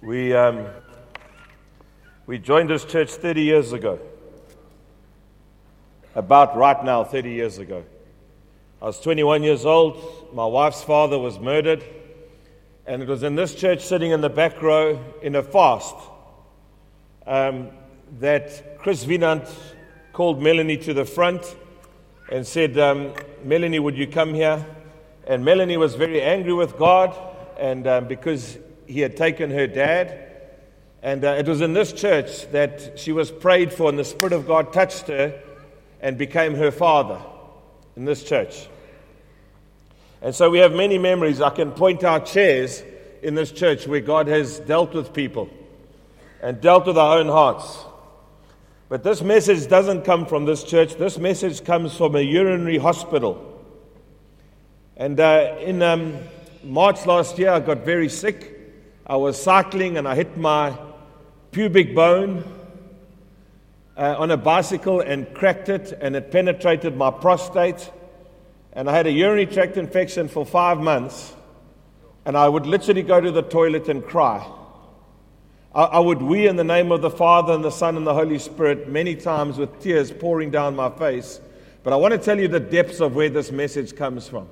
We, 0.00 0.32
um, 0.32 0.64
we 2.24 2.38
joined 2.38 2.70
this 2.70 2.84
church 2.84 3.10
30 3.10 3.42
years 3.42 3.72
ago. 3.72 3.98
About 6.14 6.56
right 6.56 6.84
now, 6.84 7.02
30 7.02 7.30
years 7.32 7.58
ago. 7.58 7.84
I 8.80 8.84
was 8.84 9.00
21 9.00 9.42
years 9.42 9.66
old. 9.66 10.32
My 10.32 10.46
wife's 10.46 10.84
father 10.84 11.18
was 11.18 11.40
murdered. 11.40 11.82
And 12.86 13.02
it 13.02 13.08
was 13.08 13.24
in 13.24 13.34
this 13.34 13.56
church, 13.56 13.84
sitting 13.84 14.12
in 14.12 14.20
the 14.20 14.28
back 14.28 14.62
row 14.62 15.04
in 15.20 15.34
a 15.34 15.42
fast, 15.42 15.96
um, 17.26 17.70
that 18.20 18.78
Chris 18.78 19.04
Vinant 19.04 19.52
called 20.12 20.40
Melanie 20.40 20.76
to 20.76 20.94
the 20.94 21.04
front 21.04 21.56
and 22.30 22.46
said, 22.46 22.78
um, 22.78 23.14
Melanie, 23.42 23.80
would 23.80 23.98
you 23.98 24.06
come 24.06 24.32
here? 24.32 24.64
And 25.26 25.44
Melanie 25.44 25.76
was 25.76 25.96
very 25.96 26.22
angry 26.22 26.52
with 26.52 26.78
God, 26.78 27.16
and 27.58 27.86
um, 27.88 28.06
because 28.06 28.58
he 28.88 29.00
had 29.00 29.16
taken 29.16 29.50
her 29.50 29.66
dad. 29.66 30.24
And 31.02 31.24
uh, 31.24 31.36
it 31.38 31.46
was 31.46 31.60
in 31.60 31.74
this 31.74 31.92
church 31.92 32.50
that 32.50 32.98
she 32.98 33.12
was 33.12 33.30
prayed 33.30 33.72
for, 33.72 33.88
and 33.88 33.98
the 33.98 34.04
Spirit 34.04 34.32
of 34.32 34.48
God 34.48 34.72
touched 34.72 35.06
her 35.06 35.40
and 36.00 36.18
became 36.18 36.54
her 36.54 36.72
father 36.72 37.20
in 37.96 38.04
this 38.04 38.24
church. 38.24 38.68
And 40.20 40.34
so 40.34 40.50
we 40.50 40.58
have 40.58 40.72
many 40.72 40.98
memories. 40.98 41.40
I 41.40 41.50
can 41.50 41.70
point 41.70 42.02
out 42.02 42.26
chairs 42.26 42.82
in 43.22 43.34
this 43.36 43.52
church 43.52 43.86
where 43.86 44.00
God 44.00 44.26
has 44.26 44.58
dealt 44.60 44.94
with 44.94 45.12
people 45.12 45.48
and 46.42 46.60
dealt 46.60 46.86
with 46.86 46.98
our 46.98 47.18
own 47.18 47.28
hearts. 47.28 47.84
But 48.88 49.04
this 49.04 49.22
message 49.22 49.68
doesn't 49.68 50.02
come 50.02 50.26
from 50.26 50.46
this 50.46 50.64
church. 50.64 50.94
This 50.96 51.18
message 51.18 51.64
comes 51.64 51.96
from 51.96 52.16
a 52.16 52.20
urinary 52.20 52.78
hospital. 52.78 53.44
And 54.96 55.20
uh, 55.20 55.56
in 55.60 55.82
um, 55.82 56.18
March 56.64 57.06
last 57.06 57.38
year, 57.38 57.50
I 57.50 57.60
got 57.60 57.84
very 57.84 58.08
sick. 58.08 58.57
I 59.08 59.16
was 59.16 59.40
cycling 59.40 59.96
and 59.96 60.06
I 60.06 60.14
hit 60.14 60.36
my 60.36 60.76
pubic 61.50 61.94
bone 61.94 62.44
uh, 63.96 64.16
on 64.18 64.30
a 64.30 64.36
bicycle 64.36 65.00
and 65.00 65.32
cracked 65.34 65.70
it, 65.70 65.96
and 66.00 66.14
it 66.14 66.30
penetrated 66.30 66.94
my 66.94 67.10
prostate. 67.10 67.90
And 68.74 68.88
I 68.88 68.94
had 68.94 69.06
a 69.06 69.10
urinary 69.10 69.46
tract 69.46 69.78
infection 69.78 70.28
for 70.28 70.44
five 70.44 70.78
months. 70.78 71.34
And 72.26 72.36
I 72.36 72.48
would 72.48 72.66
literally 72.66 73.02
go 73.02 73.18
to 73.18 73.30
the 73.30 73.42
toilet 73.42 73.88
and 73.88 74.04
cry. 74.04 74.46
I, 75.74 75.84
I 75.84 75.98
would 75.98 76.20
wee 76.20 76.46
in 76.46 76.56
the 76.56 76.64
name 76.64 76.92
of 76.92 77.00
the 77.00 77.10
Father 77.10 77.54
and 77.54 77.64
the 77.64 77.70
Son 77.70 77.96
and 77.96 78.06
the 78.06 78.14
Holy 78.14 78.38
Spirit 78.38 78.90
many 78.90 79.14
times 79.14 79.56
with 79.56 79.80
tears 79.80 80.12
pouring 80.12 80.50
down 80.50 80.76
my 80.76 80.90
face. 80.90 81.40
But 81.82 81.94
I 81.94 81.96
want 81.96 82.12
to 82.12 82.18
tell 82.18 82.38
you 82.38 82.46
the 82.46 82.60
depths 82.60 83.00
of 83.00 83.14
where 83.16 83.30
this 83.30 83.50
message 83.50 83.96
comes 83.96 84.28
from. 84.28 84.48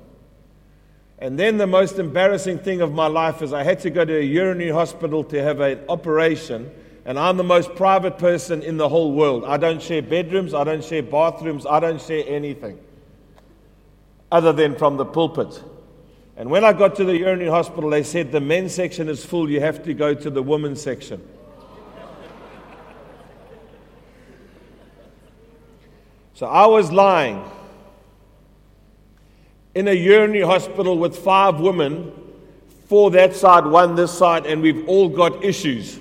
And 1.19 1.37
then 1.37 1.57
the 1.57 1.67
most 1.67 1.97
embarrassing 1.97 2.59
thing 2.59 2.81
of 2.81 2.93
my 2.93 3.07
life 3.07 3.41
is 3.41 3.51
I 3.51 3.63
had 3.63 3.79
to 3.79 3.89
go 3.89 4.05
to 4.05 4.17
a 4.17 4.21
urinary 4.21 4.69
hospital 4.69 5.23
to 5.25 5.41
have 5.41 5.59
an 5.61 5.79
operation. 5.89 6.71
And 7.05 7.17
I'm 7.17 7.37
the 7.37 7.43
most 7.43 7.73
private 7.75 8.17
person 8.17 8.61
in 8.61 8.77
the 8.77 8.87
whole 8.87 9.13
world. 9.13 9.43
I 9.45 9.57
don't 9.57 9.81
share 9.81 10.01
bedrooms, 10.01 10.53
I 10.53 10.63
don't 10.63 10.83
share 10.83 11.01
bathrooms, 11.01 11.65
I 11.65 11.79
don't 11.79 12.01
share 12.01 12.23
anything 12.27 12.79
other 14.31 14.51
than 14.51 14.75
from 14.75 14.97
the 14.97 15.05
pulpit. 15.05 15.63
And 16.35 16.51
when 16.51 16.63
I 16.63 16.73
got 16.73 16.95
to 16.97 17.03
the 17.03 17.17
urinary 17.17 17.49
hospital, 17.49 17.89
they 17.89 18.03
said 18.03 18.31
the 18.31 18.41
men's 18.41 18.75
section 18.75 19.09
is 19.09 19.25
full, 19.25 19.49
you 19.49 19.61
have 19.61 19.83
to 19.85 19.93
go 19.93 20.13
to 20.13 20.29
the 20.29 20.43
women's 20.43 20.81
section. 20.81 21.25
So 26.35 26.45
I 26.45 26.67
was 26.67 26.91
lying 26.91 27.43
in 29.77 29.87
a 29.87 29.93
urinary 29.93 30.41
hospital 30.41 30.97
with 30.97 31.15
five 31.15 31.59
women, 31.59 32.11
four 32.87 33.11
that 33.11 33.35
side, 33.35 33.63
one 33.63 33.93
this 33.93 34.11
side, 34.11 34.47
and 34.47 34.59
we've 34.59 34.89
all 34.89 35.07
got 35.07 35.43
issues. 35.43 35.99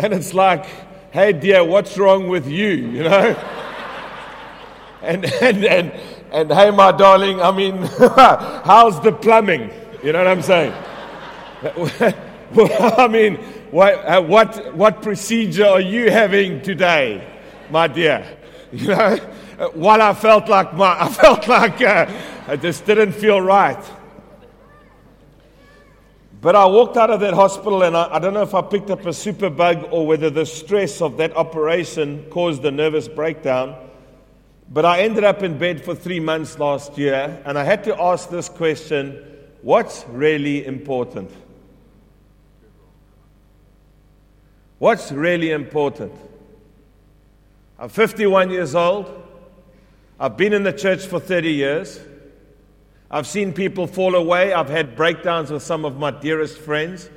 and 0.00 0.12
it's 0.12 0.34
like, 0.34 0.64
hey, 1.12 1.32
dear, 1.32 1.62
what's 1.62 1.96
wrong 1.96 2.26
with 2.26 2.48
you? 2.48 2.70
You 2.70 3.04
know? 3.04 3.30
and, 5.02 5.24
and, 5.24 5.64
and, 5.64 5.92
and 6.32 6.52
hey, 6.52 6.72
my 6.72 6.90
darling, 6.90 7.40
I 7.40 7.52
mean, 7.52 7.76
how's 8.66 9.00
the 9.02 9.12
plumbing? 9.12 9.70
You 10.02 10.12
know 10.12 10.18
what 10.18 10.26
I'm 10.26 10.42
saying? 10.42 10.74
I 12.98 13.06
mean, 13.06 13.36
what, 13.70 13.94
uh, 14.04 14.20
what, 14.20 14.74
what 14.74 15.00
procedure 15.00 15.64
are 15.64 15.80
you 15.80 16.10
having 16.10 16.60
today, 16.60 17.24
my 17.70 17.86
dear? 17.86 18.26
You 18.72 18.88
know? 18.88 19.18
Uh, 19.62 19.68
what 19.74 20.00
I 20.00 20.12
felt 20.12 20.48
like 20.48 20.74
my, 20.74 21.00
I 21.04 21.08
felt 21.08 21.46
like 21.46 21.80
uh, 21.80 22.10
I 22.48 22.56
just 22.56 22.84
didn't 22.84 23.12
feel 23.12 23.40
right. 23.40 23.78
But 26.40 26.56
I 26.56 26.66
walked 26.66 26.96
out 26.96 27.10
of 27.10 27.20
that 27.20 27.34
hospital 27.34 27.84
and 27.84 27.96
I, 27.96 28.14
I 28.14 28.18
don't 28.18 28.34
know 28.34 28.42
if 28.42 28.56
I 28.56 28.62
picked 28.62 28.90
up 28.90 29.06
a 29.06 29.12
super 29.12 29.48
bug 29.48 29.86
or 29.92 30.04
whether 30.04 30.30
the 30.30 30.44
stress 30.44 31.00
of 31.00 31.16
that 31.18 31.36
operation 31.36 32.26
caused 32.30 32.64
a 32.64 32.72
nervous 32.72 33.06
breakdown. 33.06 33.76
But 34.68 34.84
I 34.84 35.02
ended 35.02 35.22
up 35.22 35.44
in 35.44 35.58
bed 35.58 35.84
for 35.84 35.94
three 35.94 36.18
months 36.18 36.58
last 36.58 36.98
year 36.98 37.40
and 37.46 37.56
I 37.56 37.62
had 37.62 37.84
to 37.84 38.02
ask 38.02 38.30
this 38.30 38.48
question 38.48 39.24
what's 39.62 40.04
really 40.08 40.66
important? 40.66 41.30
What's 44.78 45.12
really 45.12 45.52
important? 45.52 46.14
I'm 47.78 47.88
51 47.88 48.50
years 48.50 48.74
old. 48.74 49.21
I've 50.22 50.36
been 50.36 50.52
in 50.52 50.62
the 50.62 50.72
church 50.72 51.04
for 51.04 51.18
30 51.18 51.52
years. 51.52 52.00
I've 53.10 53.26
seen 53.26 53.52
people 53.52 53.88
fall 53.88 54.14
away. 54.14 54.52
I've 54.52 54.68
had 54.68 54.94
breakdowns 54.94 55.50
with 55.50 55.64
some 55.64 55.84
of 55.84 55.96
my 55.96 56.12
dearest 56.12 56.58
friends. 56.58 57.10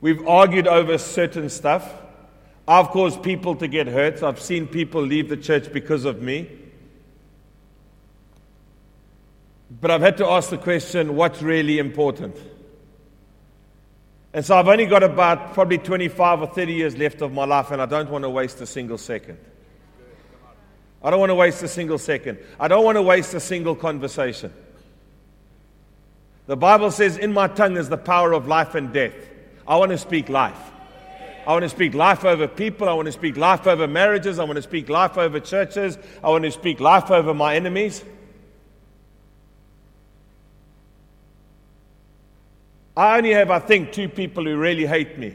We've 0.00 0.24
argued 0.28 0.68
over 0.68 0.98
certain 0.98 1.48
stuff. 1.48 1.92
I've 2.68 2.90
caused 2.90 3.24
people 3.24 3.56
to 3.56 3.66
get 3.66 3.88
hurt. 3.88 4.22
I've 4.22 4.38
seen 4.38 4.68
people 4.68 5.02
leave 5.02 5.30
the 5.30 5.36
church 5.36 5.72
because 5.72 6.04
of 6.04 6.22
me. 6.22 6.48
But 9.80 9.90
I've 9.90 10.00
had 10.00 10.18
to 10.18 10.26
ask 10.28 10.50
the 10.50 10.58
question 10.58 11.16
what's 11.16 11.42
really 11.42 11.80
important? 11.80 12.36
And 14.32 14.46
so 14.46 14.56
I've 14.56 14.68
only 14.68 14.86
got 14.86 15.02
about 15.02 15.54
probably 15.54 15.78
25 15.78 16.42
or 16.42 16.46
30 16.46 16.72
years 16.72 16.96
left 16.96 17.20
of 17.20 17.32
my 17.32 17.46
life, 17.46 17.72
and 17.72 17.82
I 17.82 17.86
don't 17.86 18.10
want 18.10 18.22
to 18.22 18.30
waste 18.30 18.60
a 18.60 18.66
single 18.66 18.96
second. 18.96 19.38
I 21.04 21.10
don't 21.10 21.18
want 21.18 21.30
to 21.30 21.34
waste 21.34 21.62
a 21.62 21.68
single 21.68 21.98
second. 21.98 22.38
I 22.60 22.68
don't 22.68 22.84
want 22.84 22.96
to 22.96 23.02
waste 23.02 23.34
a 23.34 23.40
single 23.40 23.74
conversation. 23.74 24.52
The 26.46 26.56
Bible 26.56 26.90
says, 26.90 27.16
In 27.16 27.32
my 27.32 27.48
tongue 27.48 27.76
is 27.76 27.88
the 27.88 27.96
power 27.96 28.32
of 28.32 28.46
life 28.46 28.74
and 28.74 28.92
death. 28.92 29.14
I 29.66 29.76
want 29.76 29.90
to 29.90 29.98
speak 29.98 30.28
life. 30.28 30.58
I 31.46 31.52
want 31.52 31.64
to 31.64 31.68
speak 31.68 31.94
life 31.94 32.24
over 32.24 32.46
people. 32.46 32.88
I 32.88 32.92
want 32.92 33.06
to 33.06 33.12
speak 33.12 33.36
life 33.36 33.66
over 33.66 33.88
marriages. 33.88 34.38
I 34.38 34.44
want 34.44 34.56
to 34.56 34.62
speak 34.62 34.88
life 34.88 35.18
over 35.18 35.40
churches. 35.40 35.98
I 36.22 36.28
want 36.28 36.44
to 36.44 36.52
speak 36.52 36.78
life 36.78 37.10
over 37.10 37.34
my 37.34 37.56
enemies. 37.56 38.04
I 42.96 43.16
only 43.16 43.32
have, 43.32 43.50
I 43.50 43.58
think, 43.58 43.92
two 43.92 44.08
people 44.08 44.44
who 44.44 44.56
really 44.56 44.86
hate 44.86 45.18
me, 45.18 45.34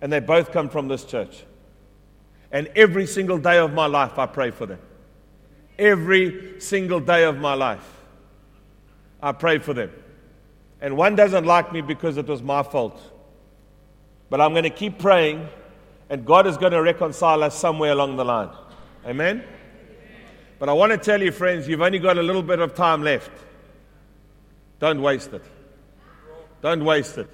and 0.00 0.12
they 0.12 0.20
both 0.20 0.50
come 0.50 0.68
from 0.68 0.88
this 0.88 1.04
church. 1.04 1.44
And 2.52 2.68
every 2.74 3.06
single 3.06 3.38
day 3.38 3.58
of 3.58 3.72
my 3.72 3.86
life, 3.86 4.18
I 4.18 4.26
pray 4.26 4.50
for 4.50 4.66
them. 4.66 4.80
Every 5.78 6.60
single 6.60 7.00
day 7.00 7.24
of 7.24 7.38
my 7.38 7.54
life, 7.54 7.86
I 9.22 9.32
pray 9.32 9.58
for 9.58 9.72
them. 9.72 9.90
And 10.80 10.96
one 10.96 11.14
doesn't 11.14 11.44
like 11.44 11.72
me 11.72 11.80
because 11.80 12.16
it 12.16 12.26
was 12.26 12.42
my 12.42 12.62
fault. 12.62 13.00
But 14.30 14.40
I'm 14.40 14.52
going 14.52 14.64
to 14.64 14.70
keep 14.70 14.98
praying, 14.98 15.48
and 16.08 16.24
God 16.24 16.46
is 16.46 16.56
going 16.56 16.72
to 16.72 16.82
reconcile 16.82 17.42
us 17.42 17.58
somewhere 17.58 17.92
along 17.92 18.16
the 18.16 18.24
line. 18.24 18.50
Amen? 19.06 19.44
But 20.58 20.68
I 20.68 20.72
want 20.72 20.92
to 20.92 20.98
tell 20.98 21.22
you, 21.22 21.32
friends, 21.32 21.68
you've 21.68 21.80
only 21.80 21.98
got 21.98 22.18
a 22.18 22.22
little 22.22 22.42
bit 22.42 22.58
of 22.58 22.74
time 22.74 23.02
left. 23.02 23.30
Don't 24.78 25.00
waste 25.00 25.32
it. 25.32 25.44
Don't 26.62 26.84
waste 26.84 27.16
it. 27.18 27.28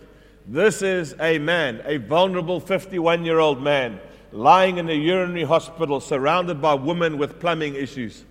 This 0.46 0.82
is 0.82 1.14
a 1.18 1.38
man, 1.38 1.82
a 1.84 1.96
vulnerable 1.96 2.60
51 2.60 3.24
year 3.24 3.40
old 3.40 3.60
man 3.60 4.00
lying 4.36 4.76
in 4.76 4.88
a 4.90 4.92
urinary 4.92 5.44
hospital 5.44 5.98
surrounded 5.98 6.60
by 6.60 6.74
women 6.74 7.16
with 7.16 7.40
plumbing 7.40 7.74
issues, 7.74 8.24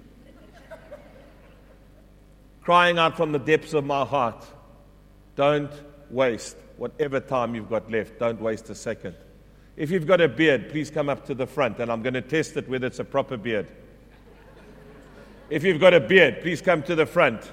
crying 2.61 2.99
out 2.99 3.17
from 3.17 3.31
the 3.31 3.39
depths 3.39 3.73
of 3.73 3.83
my 3.83 4.05
heart, 4.05 4.45
Don't 5.35 5.71
waste 6.09 6.55
whatever 6.77 7.19
time 7.19 7.55
you've 7.55 7.69
got 7.69 7.91
left. 7.91 8.19
Don't 8.19 8.39
waste 8.39 8.69
a 8.69 8.75
second. 8.75 9.15
If 9.75 9.91
you've 9.91 10.07
got 10.07 10.21
a 10.21 10.29
beard, 10.29 10.69
please 10.69 10.89
come 10.89 11.09
up 11.09 11.25
to 11.25 11.35
the 11.35 11.45
front 11.45 11.79
and 11.79 11.91
I'm 11.91 12.01
going 12.01 12.13
to 12.13 12.21
test 12.21 12.55
it 12.55 12.69
whether 12.69 12.87
it's 12.87 12.99
a 12.99 13.03
proper 13.03 13.35
beard. 13.35 13.67
If 15.49 15.63
you've 15.63 15.81
got 15.81 15.93
a 15.93 15.99
beard, 15.99 16.41
please 16.41 16.61
come 16.61 16.83
to 16.83 16.95
the 16.95 17.05
front. 17.05 17.51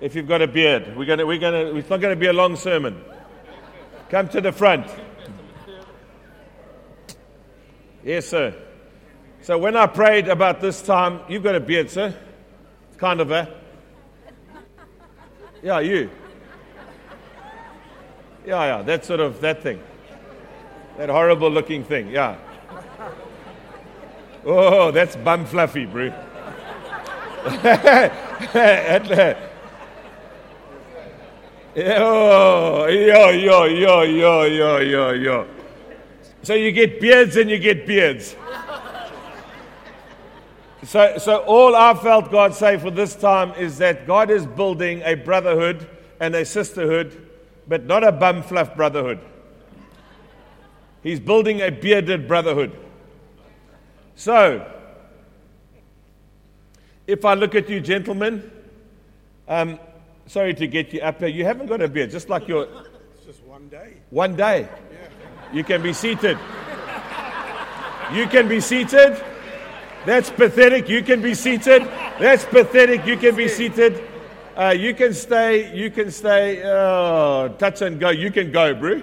If 0.00 0.14
you've 0.14 0.28
got 0.28 0.42
a 0.42 0.46
beard, 0.46 0.96
we're 0.96 1.06
going 1.06 1.18
to, 1.18 1.24
we're 1.24 1.38
going 1.38 1.72
to, 1.72 1.76
it's 1.78 1.88
not 1.88 2.00
going 2.00 2.14
to 2.14 2.20
be 2.20 2.26
a 2.26 2.32
long 2.32 2.56
sermon. 2.56 3.02
Come 4.10 4.28
to 4.28 4.40
the 4.40 4.52
front. 4.52 4.86
Yes, 8.04 8.26
sir. 8.26 8.54
So 9.42 9.58
when 9.58 9.76
I 9.76 9.86
prayed 9.86 10.28
about 10.28 10.60
this 10.60 10.82
time, 10.82 11.20
you've 11.28 11.42
got 11.42 11.54
a 11.54 11.60
beard, 11.60 11.90
sir. 11.90 12.14
Kind 12.98 13.20
of 13.20 13.30
a. 13.30 13.48
Yeah, 15.62 15.80
you. 15.80 16.10
Yeah, 18.46 18.64
yeah, 18.64 18.82
that 18.82 19.04
sort 19.04 19.20
of, 19.20 19.40
that 19.40 19.62
thing. 19.62 19.80
That 20.96 21.08
horrible 21.08 21.50
looking 21.50 21.84
thing, 21.84 22.08
yeah. 22.08 22.36
Oh, 24.44 24.90
that's 24.90 25.16
bum 25.16 25.44
fluffy, 25.44 25.84
bro. 25.86 26.12
Yo, 31.72 32.86
yo, 32.86 33.30
yo, 33.30 33.64
yo, 33.64 34.02
yo, 34.02 34.42
yo, 34.42 34.78
yo, 34.78 35.10
yo. 35.12 35.46
So 36.42 36.54
you 36.54 36.72
get 36.72 37.00
beards 37.00 37.36
and 37.36 37.50
you 37.50 37.58
get 37.58 37.86
beards. 37.86 38.34
So, 40.84 41.18
so 41.18 41.38
all 41.38 41.76
I 41.76 41.92
felt 41.94 42.30
God 42.30 42.54
say 42.54 42.78
for 42.78 42.90
this 42.90 43.14
time 43.14 43.52
is 43.58 43.78
that 43.78 44.06
God 44.06 44.30
is 44.30 44.46
building 44.46 45.02
a 45.04 45.14
brotherhood 45.14 45.86
and 46.18 46.34
a 46.34 46.44
sisterhood, 46.44 47.28
but 47.68 47.84
not 47.84 48.02
a 48.02 48.12
bum 48.12 48.42
fluff 48.42 48.74
brotherhood. 48.74 49.20
He's 51.02 51.20
building 51.20 51.60
a 51.60 51.70
bearded 51.70 52.26
brotherhood. 52.26 52.76
So, 54.16 54.70
if 57.06 57.24
I 57.24 57.34
look 57.34 57.54
at 57.54 57.68
you, 57.68 57.80
gentlemen, 57.80 58.50
um, 59.48 59.78
sorry 60.26 60.54
to 60.54 60.66
get 60.66 60.92
you 60.92 61.00
up 61.00 61.18
there. 61.18 61.28
You 61.28 61.44
haven't 61.44 61.66
got 61.66 61.82
a 61.82 61.88
beard, 61.88 62.10
just 62.10 62.28
like 62.28 62.48
your. 62.48 62.68
It's 63.14 63.26
just 63.26 63.42
one 63.44 63.68
day. 63.68 63.94
One 64.10 64.36
day. 64.36 64.68
You 65.52 65.64
can 65.64 65.82
be 65.82 65.92
seated. 65.92 66.38
You 68.12 68.26
can 68.26 68.48
be 68.48 68.60
seated. 68.60 69.22
That's 70.06 70.30
pathetic. 70.30 70.88
You 70.88 71.02
can 71.02 71.20
be 71.20 71.34
seated. 71.34 71.82
That's 72.18 72.44
pathetic. 72.44 73.06
You 73.06 73.16
can 73.16 73.36
be 73.36 73.48
seated. 73.48 74.02
Uh, 74.56 74.70
you 74.70 74.94
can 74.94 75.12
stay. 75.14 75.74
You 75.74 75.90
can 75.90 76.10
stay. 76.10 76.62
Oh, 76.64 77.54
touch 77.58 77.82
and 77.82 77.98
go. 77.98 78.10
You 78.10 78.30
can 78.30 78.52
go, 78.52 78.74
bro. 78.74 79.02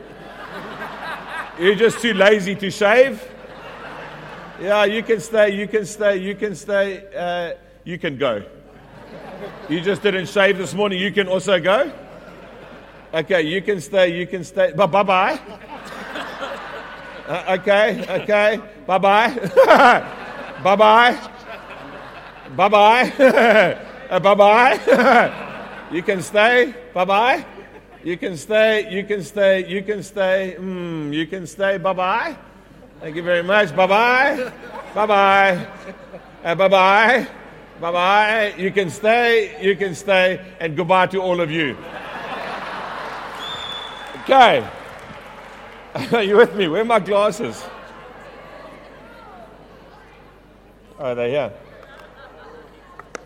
You're 1.59 1.75
just 1.75 1.99
too 1.99 2.13
lazy 2.13 2.55
to 2.55 2.71
shave. 2.71 3.23
Yeah, 4.61 4.85
you 4.85 5.03
can 5.03 5.19
stay. 5.19 5.55
You 5.55 5.67
can 5.67 5.85
stay. 5.85 6.17
You 6.17 6.35
can 6.35 6.55
stay. 6.55 7.03
Uh, 7.15 7.57
you 7.83 7.97
can 7.97 8.17
go. 8.17 8.43
You 9.69 9.81
just 9.81 10.01
didn't 10.01 10.27
shave 10.27 10.57
this 10.57 10.73
morning. 10.73 10.99
You 10.99 11.11
can 11.11 11.27
also 11.27 11.59
go. 11.59 11.91
Okay, 13.13 13.41
you 13.43 13.61
can 13.61 13.81
stay. 13.81 14.17
You 14.17 14.27
can 14.27 14.43
stay. 14.43 14.71
Bye 14.73 14.85
bye. 14.85 15.75
Uh, 17.27 17.57
okay, 17.59 18.05
okay. 18.23 18.61
Bye 18.87 18.97
bye. 18.97 19.29
bye 20.63 20.75
bye. 20.75 21.19
Bye 22.55 22.69
bye. 22.69 23.11
uh, 24.09 24.19
bye 24.19 24.33
bye. 24.33 25.33
you 25.91 26.01
can 26.03 26.21
stay. 26.21 26.73
Bye 26.93 27.03
bye. 27.03 27.45
You 28.03 28.15
can 28.15 28.37
stay. 28.37 28.89
You 28.89 29.03
can 29.03 29.21
stay. 29.23 29.67
You 29.67 29.83
can 29.83 30.03
stay. 30.03 30.55
Mm, 30.57 31.13
you 31.13 31.27
can 31.27 31.45
stay. 31.45 31.77
Bye 31.77 31.93
bye. 31.93 32.37
Thank 33.01 33.17
you 33.17 33.23
very 33.23 33.43
much. 33.43 33.75
Bye 33.75 33.87
bye. 33.87 34.51
Bye 34.95 35.05
bye. 35.05 35.67
Uh, 36.45 36.55
bye 36.55 36.67
bye. 36.69 37.27
Bye 37.81 37.91
bye. 37.91 38.53
You 38.57 38.71
can 38.71 38.89
stay. 38.89 39.61
You 39.61 39.75
can 39.75 39.95
stay. 39.95 40.39
And 40.61 40.77
goodbye 40.77 41.07
to 41.07 41.21
all 41.21 41.41
of 41.41 41.51
you. 41.51 41.75
Okay. 44.23 44.65
Are 45.97 46.23
you 46.23 46.37
with 46.37 46.55
me? 46.55 46.67
Where 46.67 46.81
are 46.81 46.85
my 46.85 46.99
glasses? 46.99 47.63
Oh, 50.99 51.15
they're 51.15 51.29
here. 51.29 51.53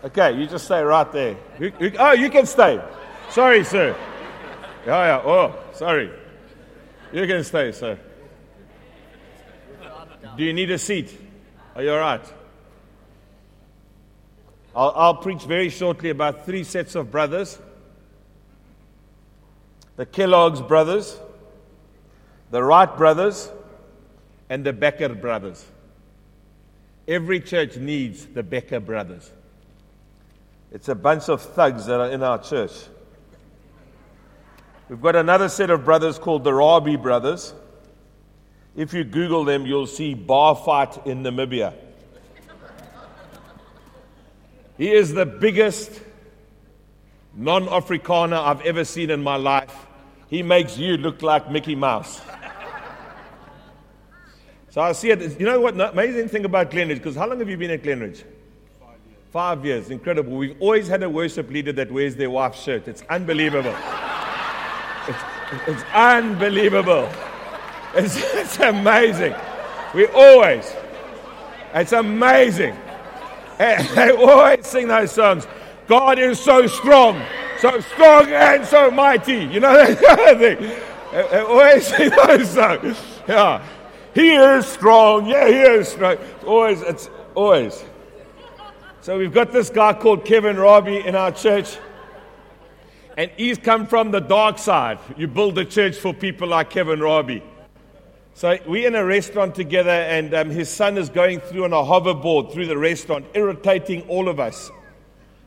Okay, 0.04 0.32
you 0.38 0.46
just 0.46 0.64
stay 0.64 0.82
right 0.82 1.10
there. 1.12 1.36
Oh, 1.98 2.12
you 2.12 2.30
can 2.30 2.46
stay. 2.46 2.82
Sorry, 3.30 3.64
sir. 3.64 3.96
Yeah, 4.86 5.06
yeah. 5.06 5.22
Oh, 5.24 5.54
sorry. 5.72 6.10
You 7.12 7.26
can 7.26 7.44
stay, 7.44 7.72
sir. 7.72 7.98
Do 10.36 10.44
you 10.44 10.52
need 10.52 10.70
a 10.70 10.78
seat? 10.78 11.16
Are 11.76 11.82
you 11.82 11.92
all 11.92 11.98
right? 11.98 12.24
I'll, 14.74 14.92
I'll 14.96 15.14
preach 15.16 15.44
very 15.44 15.68
shortly 15.68 16.10
about 16.10 16.46
three 16.46 16.64
sets 16.64 16.94
of 16.94 17.10
brothers 17.10 17.58
the 19.96 20.06
Kellogg's 20.06 20.62
brothers, 20.62 21.18
the 22.52 22.62
Wright 22.62 22.96
brothers, 22.98 23.50
and 24.50 24.62
the 24.62 24.74
Becker 24.74 25.08
brothers. 25.08 25.64
Every 27.08 27.40
church 27.40 27.78
needs 27.78 28.26
the 28.26 28.42
Becker 28.42 28.78
brothers. 28.78 29.32
It's 30.70 30.90
a 30.90 30.94
bunch 30.94 31.30
of 31.30 31.40
thugs 31.40 31.86
that 31.86 31.98
are 31.98 32.10
in 32.10 32.22
our 32.22 32.38
church. 32.38 32.72
We've 34.90 35.00
got 35.00 35.16
another 35.16 35.48
set 35.48 35.70
of 35.70 35.86
brothers 35.86 36.18
called 36.18 36.44
the 36.44 36.52
Rabi 36.52 36.96
brothers. 36.96 37.54
If 38.76 38.92
you 38.92 39.04
Google 39.04 39.44
them, 39.44 39.64
you'll 39.64 39.86
see 39.86 40.12
bar 40.12 40.54
fight 40.54 41.06
in 41.06 41.22
Namibia. 41.22 41.72
He 44.76 44.92
is 44.92 45.14
the 45.14 45.24
biggest 45.24 46.02
non 47.34 47.64
Afrikaner 47.64 48.38
I've 48.38 48.60
ever 48.60 48.84
seen 48.84 49.08
in 49.08 49.22
my 49.22 49.36
life. 49.36 49.74
He 50.28 50.42
makes 50.42 50.76
you 50.76 50.98
look 50.98 51.22
like 51.22 51.50
Mickey 51.50 51.74
Mouse. 51.74 52.20
So 54.72 54.80
I 54.80 54.92
see 54.92 55.10
it. 55.10 55.38
You 55.38 55.44
know 55.44 55.60
what? 55.60 55.76
The 55.76 55.90
amazing 55.90 56.28
thing 56.28 56.46
about 56.46 56.70
Glenridge, 56.70 56.96
because 56.96 57.14
how 57.14 57.28
long 57.28 57.38
have 57.40 57.48
you 57.48 57.58
been 57.58 57.72
at 57.72 57.82
Glenridge? 57.82 58.24
Five 58.80 58.96
years. 59.06 59.20
Five 59.30 59.64
years. 59.66 59.90
Incredible. 59.90 60.32
We've 60.34 60.56
always 60.60 60.88
had 60.88 61.02
a 61.02 61.10
worship 61.10 61.50
leader 61.50 61.72
that 61.72 61.92
wears 61.92 62.16
their 62.16 62.30
wife's 62.30 62.62
shirt. 62.62 62.88
It's 62.88 63.02
unbelievable. 63.08 63.74
It's, 65.04 65.18
it's 65.66 65.82
unbelievable. 65.92 67.10
It's, 67.92 68.16
it's 68.34 68.60
amazing. 68.60 69.34
We 69.92 70.06
always, 70.06 70.72
it's 71.74 71.90
amazing. 71.90 72.76
They 73.58 74.12
always 74.16 74.64
sing 74.64 74.86
those 74.86 75.10
songs. 75.10 75.48
God 75.88 76.20
is 76.20 76.38
so 76.38 76.68
strong, 76.68 77.20
so 77.58 77.80
strong 77.80 78.28
and 78.28 78.64
so 78.64 78.92
mighty. 78.92 79.44
You 79.44 79.58
know 79.58 79.76
that 79.76 80.00
kind 80.00 80.20
of 80.20 80.38
thing. 80.38 80.80
They, 81.10 81.40
always 81.40 81.84
sing 81.88 82.10
those 82.10 82.48
songs. 82.48 82.96
Yeah. 83.28 83.66
He 84.14 84.30
is 84.32 84.66
strong. 84.66 85.26
Yeah, 85.26 85.48
he 85.48 85.60
is 85.60 85.88
strong. 85.88 86.18
Always, 86.46 86.82
it's 86.82 87.08
always. 87.34 87.82
So 89.00 89.18
we've 89.18 89.32
got 89.32 89.52
this 89.52 89.70
guy 89.70 89.94
called 89.94 90.24
Kevin 90.24 90.56
Robbie 90.56 91.00
in 91.04 91.14
our 91.14 91.32
church. 91.32 91.78
And 93.16 93.30
he's 93.36 93.58
come 93.58 93.86
from 93.86 94.10
the 94.10 94.20
dark 94.20 94.58
side. 94.58 94.98
You 95.16 95.28
build 95.28 95.58
a 95.58 95.64
church 95.64 95.96
for 95.96 96.14
people 96.14 96.48
like 96.48 96.70
Kevin 96.70 97.00
Robbie. 97.00 97.42
So 98.34 98.58
we're 98.66 98.88
in 98.88 98.94
a 98.94 99.04
restaurant 99.04 99.54
together, 99.54 99.90
and 99.90 100.32
um, 100.32 100.48
his 100.48 100.70
son 100.70 100.96
is 100.96 101.10
going 101.10 101.40
through 101.40 101.64
on 101.64 101.72
a 101.74 101.76
hoverboard 101.76 102.52
through 102.52 102.66
the 102.66 102.78
restaurant, 102.78 103.26
irritating 103.34 104.02
all 104.08 104.28
of 104.28 104.40
us. 104.40 104.70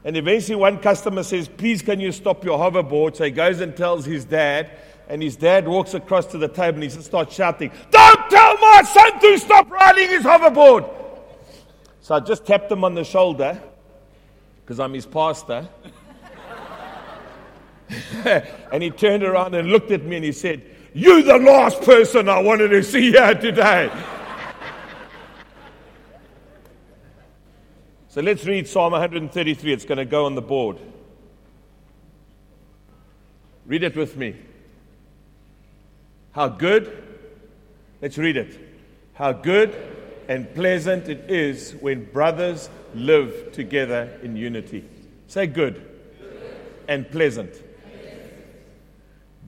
And 0.04 0.16
eventually, 0.16 0.56
one 0.56 0.78
customer 0.78 1.24
says, 1.24 1.48
Please, 1.48 1.82
can 1.82 2.00
you 2.00 2.12
stop 2.12 2.46
your 2.46 2.60
hoverboard? 2.60 3.16
So 3.16 3.24
he 3.24 3.32
goes 3.32 3.60
and 3.60 3.76
tells 3.76 4.06
his 4.06 4.24
dad, 4.24 4.70
and 5.08 5.22
his 5.22 5.36
dad 5.36 5.68
walks 5.68 5.94
across 5.94 6.26
to 6.28 6.38
the 6.38 6.48
table 6.48 6.82
and 6.82 6.92
he 6.92 7.02
starts 7.02 7.36
shouting, 7.36 7.72
Don't 7.92 8.30
tell 8.30 8.58
my 8.58 8.82
son 8.84 9.20
to 9.20 9.38
stop 9.38 9.70
riding 9.70 10.10
his 10.10 10.24
hoverboard! 10.24 10.90
So 12.02 12.16
I 12.16 12.20
just 12.20 12.46
tapped 12.46 12.72
him 12.72 12.84
on 12.84 12.94
the 12.96 13.04
shoulder, 13.04 13.62
because 14.62 14.80
I'm 14.80 14.94
his 14.94 15.06
pastor. 15.06 15.68
and 18.26 18.82
he 18.84 18.90
turned 18.90 19.24
around 19.24 19.54
and 19.56 19.70
looked 19.70 19.92
at 19.92 20.04
me 20.04 20.16
and 20.18 20.26
he 20.26 20.32
said, 20.32 20.64
You 20.94 21.22
the 21.24 21.38
last 21.38 21.82
person 21.82 22.30
I 22.30 22.40
wanted 22.40 22.70
to 22.70 22.82
see 22.84 23.12
here 23.12 23.36
today. 23.36 23.92
so 28.08 28.22
let's 28.22 28.46
read 28.46 28.68
Psalm 28.68 28.92
133. 28.92 29.74
It's 29.74 29.86
going 29.86 30.00
to 30.00 30.06
go 30.06 30.26
on 30.26 30.36
the 30.36 30.42
board. 30.42 30.78
Read 33.66 33.84
it 33.84 33.96
with 33.96 34.16
me. 34.18 34.36
How 36.36 36.50
good, 36.50 37.02
let's 38.02 38.18
read 38.18 38.36
it. 38.36 38.60
How 39.14 39.32
good 39.32 39.74
and 40.28 40.54
pleasant 40.54 41.08
it 41.08 41.32
is 41.32 41.72
when 41.80 42.12
brothers 42.12 42.70
live 42.94 43.54
together 43.54 44.20
in 44.22 44.36
unity. 44.36 44.84
Say 45.28 45.48
good, 45.48 45.82
and 46.90 47.10
pleasant. 47.10 47.54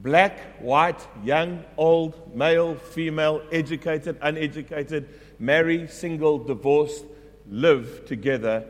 Black, 0.02 0.62
white, 0.62 1.06
young, 1.26 1.66
old, 1.76 2.34
male, 2.34 2.76
female, 2.76 3.42
educated, 3.52 4.18
uneducated, 4.22 5.10
married, 5.40 5.92
single, 5.92 6.38
divorced, 6.38 7.04
live 7.50 8.06
together 8.06 8.64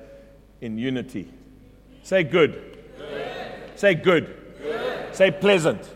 in 0.59 0.79
unity. 0.79 1.31
Say 2.01 2.23
good. 2.23 2.79
Say 3.75 3.93
good. 3.93 4.35
Say 5.11 5.29
pleasant. 5.29 5.87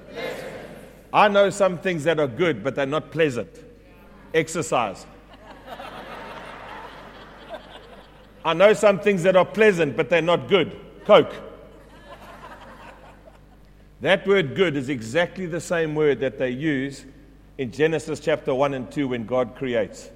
I 1.13 1.27
know 1.27 1.49
some 1.49 1.77
things 1.77 2.03
that 2.05 2.19
are 2.19 2.27
good, 2.27 2.63
but 2.63 2.75
they're 2.75 2.85
not 2.85 3.11
pleasant. 3.11 3.49
Exercise. 4.33 5.05
I 8.43 8.53
know 8.53 8.73
some 8.73 8.99
things 8.99 9.23
that 9.23 9.35
are 9.35 9.45
pleasant, 9.45 9.95
but 9.95 10.09
they're 10.09 10.21
not 10.21 10.47
good. 10.47 10.79
Coke. 11.05 11.33
That 14.01 14.25
word 14.25 14.55
good 14.55 14.75
is 14.75 14.89
exactly 14.89 15.45
the 15.45 15.61
same 15.61 15.93
word 15.93 16.21
that 16.21 16.39
they 16.39 16.49
use 16.49 17.05
in 17.59 17.71
Genesis 17.71 18.19
chapter 18.19 18.53
1 18.55 18.73
and 18.73 18.91
2 18.91 19.09
when 19.09 19.25
God 19.25 19.55
creates. 19.55 20.09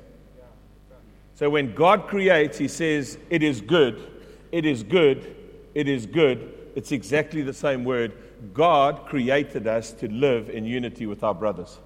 So 1.36 1.50
when 1.52 1.76
God 1.76 2.08
creates, 2.08 2.58
He 2.58 2.68
says, 2.68 3.20
It 3.30 3.44
is 3.44 3.62
good, 3.62 4.12
it 4.52 4.66
is 4.66 4.82
good, 4.82 5.36
it 5.76 5.88
is 5.88 6.08
good. 6.08 6.52
It's 6.76 6.92
exactly 6.92 7.42
the 7.42 7.54
same 7.54 7.84
word. 7.84 8.14
God 8.54 9.06
created 9.06 9.68
us 9.68 9.92
to 9.94 10.08
live 10.08 10.50
in 10.50 10.66
unity 10.66 11.06
with 11.06 11.24
our 11.24 11.34
brothers. 11.34 11.80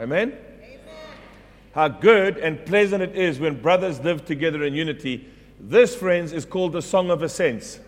Amen? 0.00 0.36
How 1.74 1.88
good 1.88 2.38
and 2.38 2.64
pleasant 2.66 3.02
it 3.02 3.16
is 3.16 3.38
when 3.40 3.60
brothers 3.60 4.00
live 4.00 4.24
together 4.24 4.64
in 4.64 4.74
unity. 4.74 5.28
This, 5.58 5.94
friends, 5.94 6.32
is 6.32 6.44
called 6.44 6.72
the 6.72 6.82
Song 6.82 7.10
of 7.10 7.22
Ascents. 7.22 7.80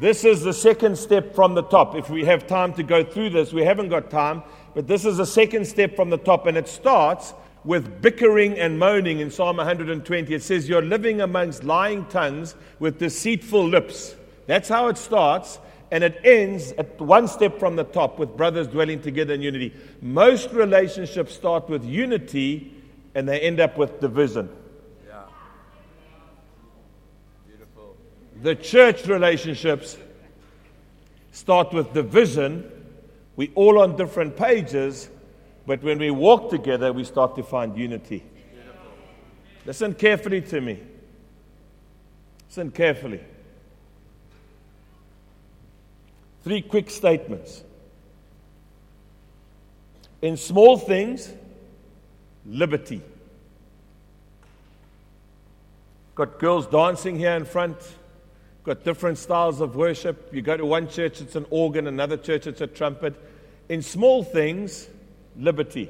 This 0.00 0.24
is 0.24 0.42
the 0.42 0.52
second 0.52 0.96
step 0.96 1.34
from 1.34 1.54
the 1.54 1.62
top. 1.62 1.96
If 1.96 2.08
we 2.08 2.24
have 2.24 2.46
time 2.46 2.72
to 2.74 2.82
go 2.82 3.02
through 3.02 3.30
this, 3.30 3.52
we 3.52 3.62
haven't 3.62 3.88
got 3.88 4.10
time, 4.10 4.42
but 4.74 4.86
this 4.86 5.04
is 5.04 5.16
the 5.16 5.26
second 5.26 5.66
step 5.66 5.96
from 5.96 6.08
the 6.08 6.18
top, 6.18 6.46
and 6.46 6.56
it 6.56 6.68
starts 6.68 7.34
with 7.68 8.00
bickering 8.00 8.58
and 8.58 8.78
moaning 8.78 9.20
in 9.20 9.30
Psalm 9.30 9.58
120. 9.58 10.32
It 10.32 10.42
says, 10.42 10.70
You're 10.70 10.80
living 10.80 11.20
amongst 11.20 11.64
lying 11.64 12.06
tongues 12.06 12.54
with 12.78 12.98
deceitful 12.98 13.68
lips. 13.68 14.14
That's 14.46 14.70
how 14.70 14.88
it 14.88 14.96
starts, 14.96 15.58
and 15.90 16.02
it 16.02 16.18
ends 16.24 16.72
at 16.78 16.98
one 16.98 17.28
step 17.28 17.58
from 17.58 17.76
the 17.76 17.84
top 17.84 18.18
with 18.18 18.34
brothers 18.38 18.68
dwelling 18.68 19.02
together 19.02 19.34
in 19.34 19.42
unity. 19.42 19.74
Most 20.00 20.50
relationships 20.52 21.34
start 21.34 21.68
with 21.68 21.84
unity 21.84 22.72
and 23.14 23.28
they 23.28 23.38
end 23.38 23.60
up 23.60 23.76
with 23.76 24.00
division. 24.00 24.48
the 28.40 28.54
church 28.54 29.04
relationships 29.06 29.98
start 31.32 31.74
with 31.74 31.92
division. 31.92 32.70
We 33.36 33.50
all 33.54 33.78
on 33.80 33.96
different 33.96 34.38
pages, 34.38 35.10
but 35.68 35.82
when 35.82 35.98
we 35.98 36.10
walk 36.10 36.48
together, 36.48 36.94
we 36.94 37.04
start 37.04 37.36
to 37.36 37.42
find 37.42 37.76
unity. 37.76 38.24
Listen 39.66 39.92
carefully 39.92 40.40
to 40.40 40.62
me. 40.62 40.80
Listen 42.48 42.70
carefully. 42.70 43.20
Three 46.42 46.62
quick 46.62 46.88
statements. 46.88 47.62
In 50.22 50.38
small 50.38 50.78
things, 50.78 51.30
liberty. 52.46 53.02
Got 56.14 56.38
girls 56.38 56.66
dancing 56.66 57.18
here 57.18 57.36
in 57.36 57.44
front 57.44 57.76
got 58.64 58.84
different 58.84 59.16
styles 59.16 59.62
of 59.62 59.76
worship. 59.76 60.28
You 60.30 60.42
go 60.42 60.54
to 60.54 60.66
one 60.66 60.90
church, 60.90 61.22
it's 61.22 61.36
an 61.36 61.46
organ, 61.48 61.86
another 61.86 62.18
church, 62.18 62.46
it's 62.46 62.60
a 62.60 62.66
trumpet. 62.66 63.14
In 63.70 63.80
small 63.80 64.22
things, 64.22 64.88
liberty. 65.38 65.88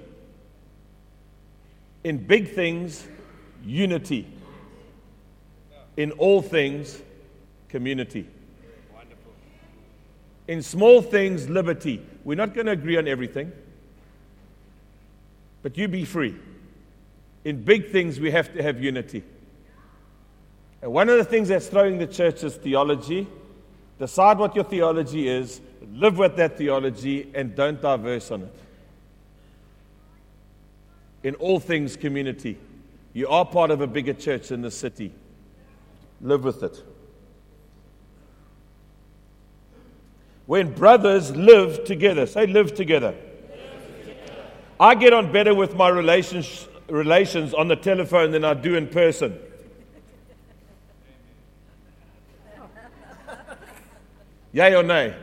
In 2.04 2.18
big 2.18 2.54
things, 2.54 3.06
unity. 3.64 4.26
In 5.96 6.12
all 6.12 6.42
things, 6.42 7.02
community. 7.68 8.26
In 10.46 10.62
small 10.62 11.02
things, 11.02 11.48
liberty. 11.48 12.04
We're 12.24 12.36
not 12.36 12.54
going 12.54 12.66
to 12.66 12.72
agree 12.72 12.96
on 12.96 13.08
everything, 13.08 13.52
but 15.62 15.76
you 15.76 15.88
be 15.88 16.04
free. 16.04 16.36
In 17.44 17.62
big 17.62 17.90
things, 17.90 18.20
we 18.20 18.30
have 18.30 18.52
to 18.54 18.62
have 18.62 18.82
unity. 18.82 19.22
And 20.80 20.92
one 20.92 21.08
of 21.08 21.18
the 21.18 21.24
things 21.24 21.48
that's 21.48 21.66
throwing 21.66 21.98
the 21.98 22.06
church 22.06 22.44
is 22.44 22.54
theology. 22.56 23.26
Decide 23.98 24.38
what 24.38 24.54
your 24.54 24.64
theology 24.64 25.28
is, 25.28 25.60
live 25.92 26.18
with 26.18 26.36
that 26.36 26.56
theology, 26.56 27.30
and 27.34 27.54
don't 27.54 27.82
diverse 27.82 28.30
on 28.30 28.42
it. 28.42 28.54
In 31.22 31.34
all 31.36 31.58
things, 31.58 31.96
community. 31.96 32.58
You 33.12 33.28
are 33.28 33.44
part 33.44 33.70
of 33.70 33.80
a 33.80 33.86
bigger 33.86 34.12
church 34.12 34.52
in 34.52 34.62
the 34.62 34.70
city. 34.70 35.12
Live 36.20 36.44
with 36.44 36.62
it. 36.62 36.82
When 40.46 40.72
brothers 40.72 41.34
live 41.34 41.84
together, 41.84 42.26
say 42.26 42.46
live 42.46 42.74
together. 42.74 43.14
I 44.80 44.94
get 44.94 45.12
on 45.12 45.32
better 45.32 45.54
with 45.54 45.74
my 45.74 45.88
relations, 45.88 46.68
relations 46.88 47.52
on 47.52 47.68
the 47.68 47.76
telephone 47.76 48.30
than 48.30 48.44
I 48.44 48.54
do 48.54 48.76
in 48.76 48.86
person. 48.86 49.38
Yay 54.52 54.74
or 54.74 54.82
nay? 54.82 55.14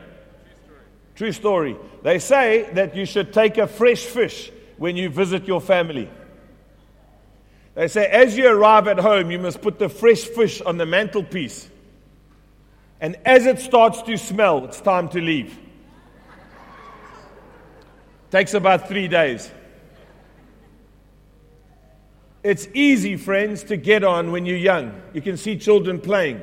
True 1.14 1.32
story. 1.32 1.76
They 2.02 2.18
say 2.18 2.70
that 2.74 2.94
you 2.94 3.06
should 3.06 3.32
take 3.32 3.58
a 3.58 3.66
fresh 3.66 4.04
fish 4.04 4.52
when 4.78 4.96
you 4.96 5.08
visit 5.08 5.46
your 5.46 5.60
family. 5.60 6.10
They 7.74 7.88
say 7.88 8.06
as 8.06 8.36
you 8.36 8.48
arrive 8.48 8.88
at 8.88 8.98
home, 8.98 9.30
you 9.30 9.38
must 9.38 9.60
put 9.60 9.78
the 9.78 9.88
fresh 9.88 10.22
fish 10.22 10.60
on 10.60 10.78
the 10.78 10.86
mantelpiece. 10.86 11.68
And 13.00 13.16
as 13.24 13.44
it 13.44 13.58
starts 13.58 14.02
to 14.02 14.16
smell, 14.16 14.64
it's 14.64 14.80
time 14.80 15.08
to 15.10 15.20
leave. 15.20 15.58
Takes 18.30 18.54
about 18.54 18.88
three 18.88 19.08
days. 19.08 19.50
It's 22.42 22.68
easy, 22.74 23.16
friends, 23.16 23.64
to 23.64 23.76
get 23.76 24.04
on 24.04 24.30
when 24.30 24.46
you're 24.46 24.56
young. 24.56 25.00
You 25.12 25.20
can 25.20 25.36
see 25.36 25.58
children 25.58 26.00
playing. 26.00 26.40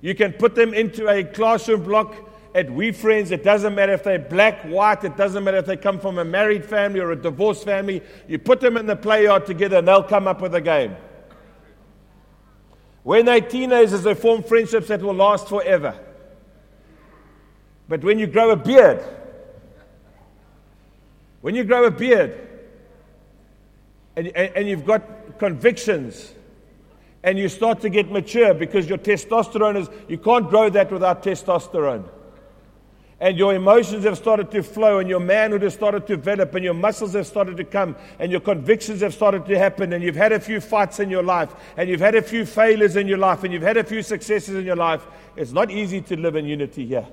You 0.00 0.14
can 0.14 0.32
put 0.32 0.54
them 0.54 0.72
into 0.72 1.08
a 1.08 1.24
classroom 1.24 1.82
block 1.82 2.14
at 2.56 2.70
We 2.70 2.90
Friends. 2.90 3.30
It 3.30 3.44
doesn't 3.44 3.74
matter 3.74 3.92
if 3.92 4.02
they're 4.02 4.18
black, 4.18 4.62
white, 4.62 5.04
it 5.04 5.14
doesn't 5.14 5.44
matter 5.44 5.58
if 5.58 5.66
they 5.66 5.76
come 5.76 6.00
from 6.00 6.18
a 6.18 6.24
married 6.24 6.64
family 6.64 7.00
or 7.00 7.12
a 7.12 7.16
divorced 7.16 7.64
family. 7.64 8.02
You 8.26 8.38
put 8.38 8.60
them 8.60 8.78
in 8.78 8.86
the 8.86 8.96
play 8.96 9.24
yard 9.24 9.44
together 9.44 9.76
and 9.76 9.86
they'll 9.86 10.02
come 10.02 10.26
up 10.26 10.40
with 10.40 10.54
a 10.54 10.60
game. 10.62 10.96
When 13.02 13.26
they're 13.26 13.42
teenagers, 13.42 14.02
they 14.02 14.14
form 14.14 14.42
friendships 14.42 14.88
that 14.88 15.02
will 15.02 15.14
last 15.14 15.48
forever. 15.48 16.00
But 17.88 18.02
when 18.02 18.18
you 18.18 18.26
grow 18.26 18.50
a 18.50 18.56
beard, 18.56 19.04
when 21.42 21.54
you 21.54 21.62
grow 21.62 21.84
a 21.84 21.90
beard, 21.90 22.48
and, 24.16 24.28
and, 24.28 24.56
and 24.56 24.66
you've 24.66 24.86
got 24.86 25.38
convictions, 25.38 26.32
and 27.22 27.38
you 27.38 27.48
start 27.48 27.82
to 27.82 27.90
get 27.90 28.10
mature 28.10 28.54
because 28.54 28.88
your 28.88 28.98
testosterone 28.98 29.76
is, 29.76 29.88
you 30.08 30.16
can't 30.16 30.48
grow 30.48 30.70
that 30.70 30.90
without 30.90 31.22
testosterone. 31.22 32.08
And 33.18 33.38
your 33.38 33.54
emotions 33.54 34.04
have 34.04 34.18
started 34.18 34.50
to 34.50 34.62
flow, 34.62 34.98
and 34.98 35.08
your 35.08 35.20
manhood 35.20 35.62
has 35.62 35.72
started 35.72 36.06
to 36.06 36.16
develop, 36.16 36.54
and 36.54 36.62
your 36.62 36.74
muscles 36.74 37.14
have 37.14 37.26
started 37.26 37.56
to 37.56 37.64
come, 37.64 37.96
and 38.18 38.30
your 38.30 38.40
convictions 38.40 39.00
have 39.00 39.14
started 39.14 39.46
to 39.46 39.58
happen, 39.58 39.92
and 39.94 40.04
you've 40.04 40.16
had 40.16 40.32
a 40.32 40.40
few 40.40 40.60
fights 40.60 41.00
in 41.00 41.08
your 41.08 41.22
life, 41.22 41.54
and 41.78 41.88
you've 41.88 42.00
had 42.00 42.14
a 42.14 42.20
few 42.20 42.44
failures 42.44 42.96
in 42.96 43.08
your 43.08 43.16
life, 43.16 43.42
and 43.42 43.54
you've 43.54 43.62
had 43.62 43.78
a 43.78 43.84
few 43.84 44.02
successes 44.02 44.54
in 44.54 44.66
your 44.66 44.76
life. 44.76 45.06
It's 45.34 45.52
not 45.52 45.70
easy 45.70 46.02
to 46.02 46.16
live 46.16 46.36
in 46.36 46.44
unity 46.44 46.84
here. 46.84 47.06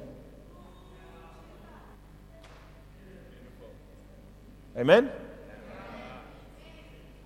Amen? 4.77 5.09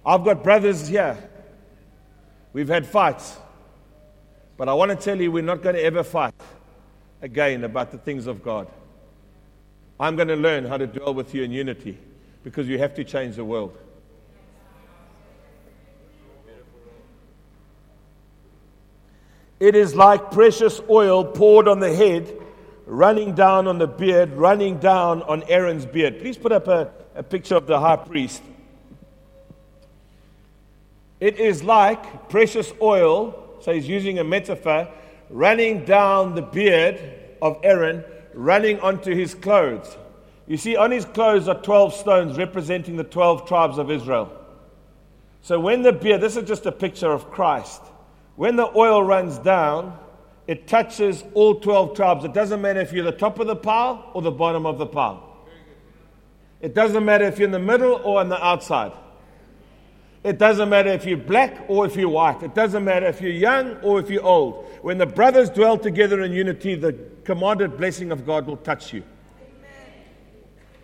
I've 0.06 0.24
got 0.24 0.44
brothers 0.44 0.88
here 0.88 1.18
We've 2.58 2.68
had 2.68 2.88
fights. 2.88 3.38
But 4.58 4.68
I 4.68 4.74
want 4.74 4.90
to 4.90 4.98
tell 4.98 5.22
you, 5.22 5.32
we're 5.32 5.44
not 5.44 5.62
going 5.62 5.76
to 5.76 5.84
ever 5.84 6.02
fight 6.02 6.34
again 7.22 7.64
about 7.64 7.92
the 7.92 7.98
things 7.98 8.28
of 8.28 8.44
God. 8.44 8.68
I'm 10.00 10.16
going 10.16 10.28
to 10.28 10.36
learn 10.36 10.66
how 10.66 10.78
to 10.78 10.86
dwell 10.86 11.14
with 11.14 11.34
you 11.34 11.44
in 11.44 11.52
unity 11.52 11.98
because 12.44 12.68
you 12.68 12.78
have 12.78 12.94
to 12.96 13.04
change 13.04 13.36
the 13.36 13.46
world. 13.46 13.78
It 19.60 19.76
is 19.76 19.96
like 19.96 20.32
precious 20.32 20.80
oil 20.88 21.26
poured 21.26 21.68
on 21.68 21.80
the 21.80 21.94
head, 21.94 22.32
running 22.86 23.34
down 23.34 23.68
on 23.68 23.80
the 23.80 23.88
beard, 23.88 24.34
running 24.34 24.78
down 24.78 25.24
on 25.24 25.44
Aaron's 25.44 25.86
beard. 25.86 26.20
Please 26.20 26.38
put 26.38 26.52
up 26.52 26.68
a, 26.68 26.92
a 27.16 27.24
picture 27.24 27.56
of 27.56 27.66
the 27.66 27.80
high 27.80 27.96
priest. 27.96 28.44
It 31.20 31.40
is 31.40 31.64
like 31.64 32.30
precious 32.30 32.72
oil, 32.80 33.58
so 33.62 33.74
he's 33.74 33.88
using 33.88 34.20
a 34.20 34.24
metaphor, 34.24 34.88
running 35.30 35.86
down 35.86 36.36
the 36.36 36.42
beard 36.42 37.00
of 37.42 37.60
Aaron, 37.64 38.04
running 38.34 38.80
onto 38.80 39.14
his 39.14 39.34
clothes. 39.34 39.98
You 40.48 40.58
see, 40.58 40.76
on 40.76 40.92
his 40.92 41.06
clothes 41.06 41.48
are 41.48 41.62
12 41.62 41.94
stones 41.94 42.38
representing 42.38 42.96
the 42.96 43.04
12 43.04 43.48
tribes 43.48 43.78
of 43.78 43.92
Israel. 43.92 44.32
So 45.42 45.60
when 45.60 45.82
the 45.82 45.92
beard, 45.92 46.22
this 46.22 46.38
is 46.38 46.48
just 46.48 46.66
a 46.66 46.72
picture 46.72 47.12
of 47.12 47.30
Christ. 47.32 47.82
When 48.36 48.56
the 48.56 48.68
oil 48.78 49.04
runs 49.04 49.38
down, 49.40 49.98
it 50.48 50.68
touches 50.68 51.24
all 51.34 51.56
12 51.60 51.96
tribes. 51.96 52.24
It 52.24 52.34
doesn't 52.34 52.62
matter 52.62 52.80
if 52.80 52.94
you're 52.94 53.04
the 53.04 53.12
top 53.12 53.40
of 53.40 53.48
the 53.48 53.56
pile 53.56 54.10
or 54.14 54.22
the 54.22 54.32
bottom 54.32 54.66
of 54.66 54.78
the 54.78 54.86
pile. 54.86 55.24
It 56.62 56.74
doesn't 56.74 57.04
matter 57.04 57.26
if 57.26 57.38
you're 57.38 57.48
in 57.48 57.52
the 57.52 57.60
middle 57.60 58.02
or 58.04 58.20
on 58.20 58.30
the 58.30 58.44
outside. 58.44 58.94
It 60.24 60.38
doesn't 60.38 60.70
matter 60.70 60.90
if 60.90 61.06
you're 61.06 61.18
black 61.18 61.66
or 61.68 61.86
if 61.86 61.96
you're 61.96 62.10
white. 62.10 62.44
It 62.44 62.54
doesn't 62.56 62.84
matter 62.84 63.08
if 63.08 63.22
you're 63.22 63.32
young 63.32 63.78
or 63.78 64.00
if 64.00 64.10
you're 64.10 64.24
old. 64.24 64.66
When 64.82 64.98
the 64.98 65.06
brothers 65.06 65.50
dwell 65.50 65.78
together 65.78 66.22
in 66.22 66.32
unity, 66.32 66.76
the 66.76 66.98
commanded 67.24 67.78
blessing 67.78 68.12
of 68.12 68.26
God 68.26 68.48
will 68.48 68.58
touch 68.58 68.94
you. 68.94 69.04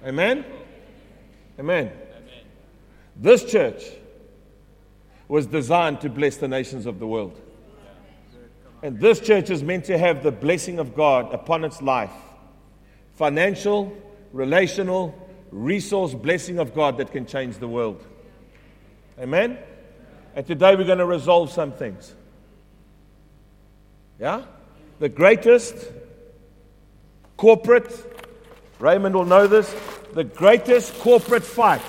Amen? 0.06 0.40
Amen. 0.40 0.46
Amen. 1.60 1.92
This 3.16 3.44
church 3.44 3.84
was 5.28 5.48
designed 5.48 6.02
to 6.02 6.10
bless 6.10 6.38
the 6.38 6.48
nations 6.48 6.86
of 6.86 7.00
the 7.00 7.08
world. 7.08 7.40
And 8.82 9.00
this 9.00 9.20
church 9.20 9.50
is 9.50 9.64
meant 9.64 9.86
to 9.86 9.98
have 9.98 10.24
the 10.24 10.32
blessing 10.32 10.78
of 10.78 10.96
God 10.96 11.34
upon 11.34 11.64
its 11.64 11.82
life 11.82 12.14
financial, 13.14 13.96
relational, 14.32 15.14
resource 15.52 16.14
blessing 16.14 16.60
of 16.60 16.74
God 16.74 16.98
that 16.98 17.12
can 17.12 17.26
change 17.26 17.58
the 17.58 17.68
world. 17.68 18.06
Amen? 19.20 19.58
And 20.36 20.46
today 20.46 20.76
we're 20.76 20.86
going 20.86 20.98
to 20.98 21.06
resolve 21.06 21.52
some 21.52 21.72
things. 21.72 22.14
Yeah? 24.20 24.44
The 25.00 25.10
greatest 25.10 25.76
corporate, 27.38 27.92
Raymond 28.80 29.16
will 29.16 29.26
know 29.26 29.48
this, 29.48 29.74
the 30.14 30.24
greatest 30.24 30.98
corporate 31.00 31.44
fight 31.44 31.82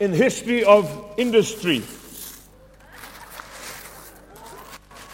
in 0.00 0.12
history 0.12 0.64
of 0.64 1.14
industry. 1.16 1.82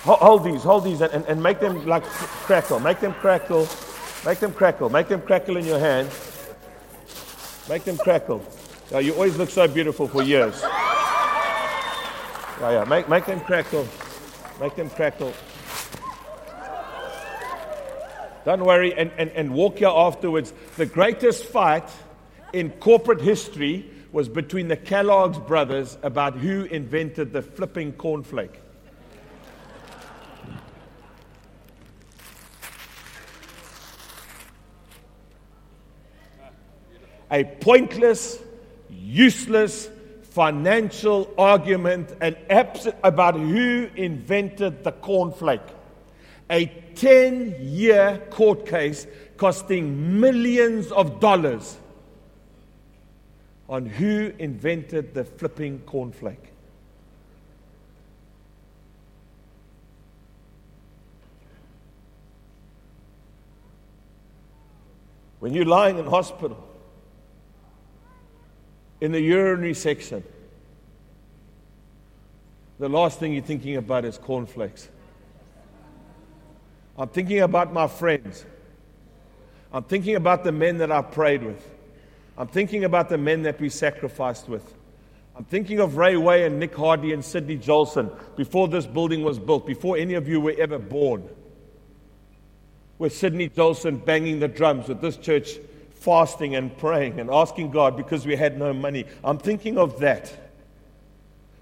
Hold 0.03 0.45
these, 0.45 0.63
hold 0.63 0.85
these, 0.85 1.01
and, 1.01 1.25
and 1.25 1.43
make 1.43 1.61
them 1.61 1.87
like 1.87 2.05
crackle. 2.05 2.79
Make 2.79 3.01
them 3.01 3.15
crackle. 3.15 3.67
Make 4.27 4.39
them 4.39 4.53
crackle. 4.53 4.91
Make 4.91 5.09
them 5.09 5.23
crackle 5.23 5.57
in 5.57 5.65
your 5.65 5.79
hand. 5.79 6.11
Make 7.71 7.85
them 7.85 7.97
crackle. 7.97 8.45
You 9.01 9.13
always 9.15 9.37
look 9.37 9.51
so 9.51 9.67
beautiful 9.67 10.07
for 10.07 10.23
years. 10.23 10.61
Yeah, 12.61 12.71
yeah. 12.71 12.85
Make, 12.85 13.09
make 13.09 13.27
them 13.27 13.41
crackle. 13.41 13.89
Make 14.61 14.77
them 14.77 14.89
crackle. 14.91 15.33
Don't 18.45 18.65
worry 18.65 18.95
and, 18.95 19.11
and, 19.17 19.31
and 19.31 19.55
walk 19.55 19.79
here 19.79 19.89
afterwards. 19.89 20.53
The 20.77 20.87
greatest 20.87 21.47
fight 21.47 21.89
in 22.53 22.71
corporate 22.71 23.21
history 23.21 23.91
was 24.13 24.29
between 24.29 24.69
the 24.69 24.77
Kellogg's 24.77 25.39
brothers 25.39 25.99
about 26.03 26.37
who 26.37 26.65
invented 26.65 27.33
the 27.33 27.43
flipping 27.43 27.93
cornflake. 27.95 28.57
A 37.31 37.43
pointless, 37.43 38.39
useless 39.14 39.88
financial 40.23 41.33
argument 41.38 42.12
and 42.21 42.37
abs- 42.50 42.88
about 43.04 43.37
who 43.37 43.88
invented 43.94 44.83
the 44.83 44.90
cornflake. 44.90 45.71
A 46.50 46.66
10 46.97 47.56
year 47.61 48.21
court 48.30 48.66
case 48.66 49.06
costing 49.37 50.21
millions 50.21 50.90
of 50.90 51.21
dollars 51.21 51.78
on 53.68 53.87
who 53.87 54.33
invented 54.40 55.14
the 55.14 55.25
flipping 55.25 55.78
cornflake. 55.80 56.37
When 65.38 65.54
you're 65.54 65.64
lying 65.64 65.99
in 65.99 66.06
hospital, 66.06 66.63
in 69.05 69.13
the 69.13 69.21
urinary 69.21 69.75
section, 69.75 70.25
the 72.79 72.89
last 72.89 73.21
thing 73.21 73.35
you're 73.35 73.43
thinking 73.43 73.77
about 73.77 74.07
is 74.07 74.17
cornflakes. 74.17 74.89
I'm 76.97 77.11
thinking 77.11 77.41
about 77.41 77.71
my 77.71 77.87
friends. 77.87 78.47
I'm 79.75 79.83
thinking 79.83 80.14
about 80.17 80.43
the 80.43 80.53
men 80.53 80.79
that 80.79 80.90
I 80.90 81.03
prayed 81.03 81.43
with. 81.43 81.71
I'm 82.38 82.47
thinking 82.47 82.85
about 82.85 83.11
the 83.11 83.19
men 83.19 83.43
that 83.43 83.61
we 83.61 83.69
sacrificed 83.69 84.49
with. 84.49 84.73
I'm 85.37 85.45
thinking 85.45 85.81
of 85.81 85.99
Ray 85.99 86.17
Way 86.17 86.47
and 86.47 86.59
Nick 86.59 86.75
Hardy 86.75 87.12
and 87.12 87.23
Sidney 87.23 87.59
Jolson 87.59 88.11
before 88.37 88.69
this 88.69 88.87
building 88.87 89.23
was 89.23 89.38
built, 89.38 89.67
before 89.67 89.99
any 89.99 90.14
of 90.14 90.27
you 90.27 90.40
were 90.40 90.55
ever 90.57 90.79
born. 90.79 91.29
With 92.97 93.14
Sidney 93.14 93.51
Jolson 93.51 94.03
banging 94.03 94.40
the 94.40 94.49
drums, 94.49 94.88
with 94.88 95.03
this 95.03 95.19
church 95.19 95.59
fasting 96.05 96.55
and 96.55 96.77
praying 96.77 97.19
and 97.19 97.31
asking 97.31 97.71
God 97.71 97.97
because 97.97 98.27
we 98.27 98.37
had 98.37 98.59
no 98.59 98.73
money. 98.73 99.07
I'm 99.23 99.38
thinking 99.38 99.79
of 99.79 100.01
that. 100.01 100.33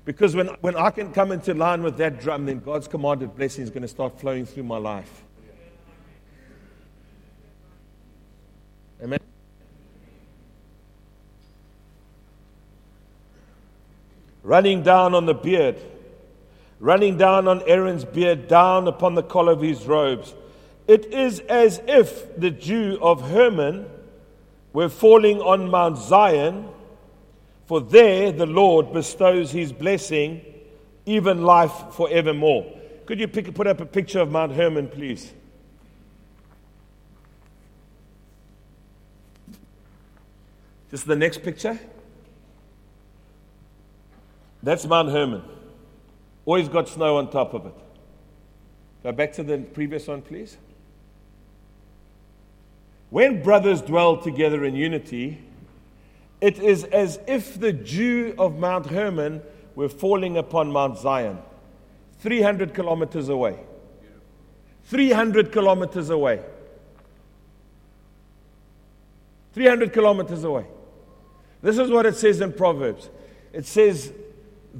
Because 0.04 0.34
when, 0.34 0.48
when 0.60 0.74
I 0.76 0.90
can 0.90 1.12
come 1.12 1.30
into 1.30 1.54
line 1.54 1.82
with 1.82 1.96
that 1.98 2.20
drum, 2.20 2.46
then 2.46 2.58
God's 2.58 2.88
commanded 2.88 3.36
blessing 3.36 3.62
is 3.62 3.70
going 3.70 3.82
to 3.82 3.88
start 3.88 4.20
flowing 4.20 4.44
through 4.44 4.64
my 4.64 4.78
life. 4.78 5.22
Amen. 9.02 9.20
running 14.42 14.82
down 14.82 15.14
on 15.14 15.26
the 15.26 15.34
beard, 15.34 15.76
running 16.80 17.16
down 17.16 17.46
on 17.48 17.62
Aaron's 17.66 18.04
beard, 18.04 18.48
down 18.48 18.88
upon 18.88 19.14
the 19.14 19.22
collar 19.22 19.52
of 19.52 19.60
his 19.60 19.86
robes. 19.86 20.34
It 20.88 21.06
is 21.06 21.40
as 21.40 21.80
if 21.86 22.36
the 22.38 22.50
dew 22.50 22.98
of 23.00 23.30
Hermon 23.30 23.86
were 24.72 24.88
falling 24.88 25.40
on 25.40 25.70
Mount 25.70 25.98
Zion, 25.98 26.68
for 27.66 27.80
there 27.80 28.32
the 28.32 28.46
Lord 28.46 28.92
bestows 28.92 29.50
his 29.50 29.72
blessing, 29.72 30.42
even 31.06 31.42
life 31.42 31.72
forevermore. 31.92 32.72
Could 33.06 33.20
you 33.20 33.28
pick, 33.28 33.54
put 33.54 33.66
up 33.66 33.80
a 33.80 33.86
picture 33.86 34.20
of 34.20 34.30
Mount 34.30 34.52
Hermon, 34.52 34.88
please? 34.88 35.32
Just 40.90 41.06
the 41.06 41.16
next 41.16 41.42
picture. 41.42 41.78
That's 44.62 44.86
Mount 44.86 45.08
Hermon. 45.08 45.42
Always 46.44 46.68
got 46.68 46.88
snow 46.88 47.16
on 47.16 47.30
top 47.30 47.54
of 47.54 47.66
it. 47.66 47.74
Go 49.02 49.12
back 49.12 49.32
to 49.34 49.42
the 49.42 49.58
previous 49.58 50.06
one, 50.06 50.22
please. 50.22 50.56
When 53.12 53.42
brothers 53.42 53.82
dwell 53.82 54.16
together 54.16 54.64
in 54.64 54.74
unity, 54.74 55.38
it 56.40 56.58
is 56.58 56.84
as 56.84 57.20
if 57.26 57.60
the 57.60 57.70
dew 57.70 58.34
of 58.38 58.58
Mount 58.58 58.86
Hermon 58.86 59.42
were 59.74 59.90
falling 59.90 60.38
upon 60.38 60.72
Mount 60.72 60.96
Zion, 60.96 61.36
300 62.20 62.72
kilometers 62.72 63.28
away. 63.28 63.58
300 64.84 65.52
kilometers 65.52 66.08
away. 66.08 66.40
300 69.52 69.92
kilometers 69.92 70.42
away. 70.44 70.64
This 71.60 71.76
is 71.76 71.90
what 71.90 72.06
it 72.06 72.16
says 72.16 72.40
in 72.40 72.54
Proverbs. 72.54 73.10
It 73.52 73.66
says, 73.66 74.10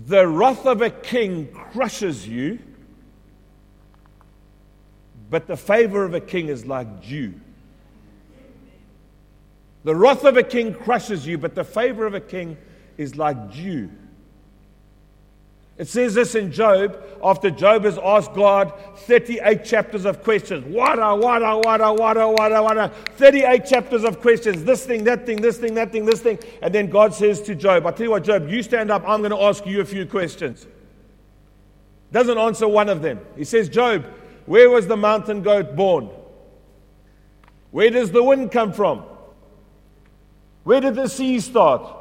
the 0.07 0.27
wrath 0.27 0.65
of 0.65 0.81
a 0.81 0.89
king 0.89 1.49
crushes 1.53 2.27
you, 2.27 2.61
but 5.29 5.47
the 5.47 5.57
favor 5.59 6.03
of 6.07 6.15
a 6.15 6.21
king 6.21 6.49
is 6.49 6.65
like 6.65 7.03
dew. 7.03 7.35
The 9.85 9.95
wrath 9.95 10.25
of 10.25 10.37
a 10.37 10.43
king 10.43 10.75
crushes 10.75 11.27
you, 11.27 11.39
but 11.39 11.55
the 11.55 11.65
favor 11.65 12.07
of 12.07 12.15
a 12.15 12.21
king 12.21 12.57
is 12.97 13.17
like 13.17 13.53
dew. 13.53 13.91
It 15.79 15.89
says 15.89 16.15
this 16.15 16.35
in 16.35 16.53
Job 16.53 17.03
after 17.25 17.51
Job 17.51 17.85
has 17.85 17.99
asked 17.99 18.35
God 18.35 18.73
38 18.99 19.65
chapters 19.65 20.05
of 20.05 20.23
questions. 20.23 20.65
Wada, 20.67 21.17
wada, 21.17 21.59
wada, 21.65 21.93
wada, 21.93 22.29
wada, 22.29 22.63
wada. 22.63 22.89
38 23.17 23.65
chapters 23.67 24.05
of 24.05 24.21
questions. 24.21 24.65
This 24.65 24.85
thing, 24.85 25.03
that 25.05 25.27
thing, 25.27 25.41
this 25.41 25.59
thing, 25.59 25.75
that 25.75 25.91
thing, 25.91 26.05
this 26.05 26.21
thing. 26.21 26.39
And 26.61 26.75
then 26.75 26.89
God 26.89 27.15
says 27.15 27.41
to 27.43 27.55
Job, 27.55 27.87
I 27.87 27.91
tell 27.91 28.05
you 28.05 28.11
what, 28.11 28.23
Job, 28.23 28.49
you 28.49 28.63
stand 28.63 28.91
up. 28.91 29.03
I'm 29.09 29.21
going 29.21 29.33
to 29.33 29.43
ask 29.43 29.67
you 29.67 29.81
a 29.81 29.85
few 29.85 30.07
questions. 30.07 30.67
Doesn't 32.13 32.39
answer 32.39 32.69
one 32.69 32.91
of 32.91 33.01
them. 33.01 33.19
He 33.37 33.45
says, 33.45 33.69
Job, 33.71 34.05
where 34.45 34.69
was 34.69 34.87
the 34.87 34.97
mountain 34.97 35.43
goat 35.43 35.75
born? 35.75 36.11
Where 37.71 37.89
does 37.89 38.13
the 38.13 38.23
wind 38.23 38.53
come 38.53 38.73
from? 38.73 39.05
Where 40.65 40.81
did 40.81 40.95
the 40.95 41.09
sea 41.09 41.41
start? 41.41 41.99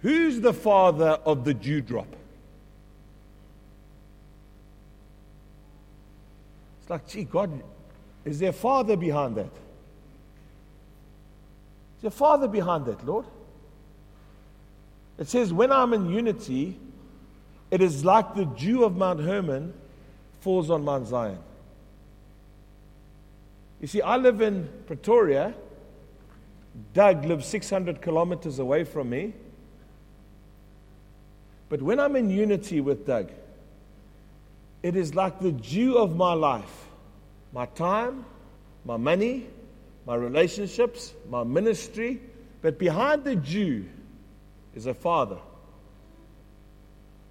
Who's 0.00 0.40
the 0.40 0.52
father 0.52 1.18
of 1.24 1.44
the 1.44 1.54
dewdrop? 1.54 2.08
It's 6.80 6.90
like, 6.90 7.06
gee, 7.06 7.24
God, 7.24 7.62
is 8.24 8.38
there 8.38 8.50
a 8.50 8.52
father 8.52 8.96
behind 8.96 9.36
that? 9.36 9.52
Is 11.96 12.02
there 12.02 12.08
a 12.08 12.10
father 12.10 12.48
behind 12.48 12.86
that, 12.86 13.06
Lord? 13.06 13.26
It 15.18 15.28
says, 15.28 15.52
when 15.52 15.70
I'm 15.70 15.92
in 15.92 16.08
unity, 16.08 16.78
it 17.70 17.80
is 17.80 18.04
like 18.04 18.34
the 18.34 18.44
dew 18.44 18.84
of 18.84 18.96
Mount 18.96 19.20
Hermon 19.20 19.72
falls 20.40 20.70
on 20.70 20.84
Mount 20.84 21.06
Zion. 21.06 21.38
You 23.80 23.86
see, 23.86 24.02
I 24.02 24.16
live 24.16 24.40
in 24.40 24.68
Pretoria. 24.86 25.54
Doug 26.94 27.24
lives 27.24 27.46
600 27.46 28.00
kilometers 28.00 28.58
away 28.58 28.84
from 28.84 29.10
me. 29.10 29.34
But 31.68 31.82
when 31.82 32.00
I'm 32.00 32.16
in 32.16 32.30
unity 32.30 32.80
with 32.80 33.06
Doug, 33.06 33.30
it 34.82 34.96
is 34.96 35.14
like 35.14 35.40
the 35.40 35.52
dew 35.52 35.96
of 35.96 36.16
my 36.16 36.32
life 36.32 36.88
my 37.52 37.66
time, 37.66 38.24
my 38.86 38.96
money, 38.96 39.46
my 40.06 40.14
relationships, 40.14 41.12
my 41.28 41.44
ministry. 41.44 42.20
But 42.62 42.78
behind 42.78 43.24
the 43.24 43.36
dew 43.36 43.84
is 44.74 44.86
a 44.86 44.94
father. 44.94 45.38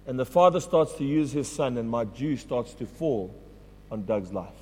And 0.06 0.18
the 0.18 0.24
father 0.24 0.60
starts 0.60 0.94
to 0.94 1.04
use 1.04 1.32
his 1.32 1.50
son, 1.50 1.76
and 1.76 1.90
my 1.90 2.04
dew 2.04 2.36
starts 2.36 2.74
to 2.74 2.86
fall 2.86 3.34
on 3.90 4.04
Doug's 4.04 4.32
life. 4.32 4.61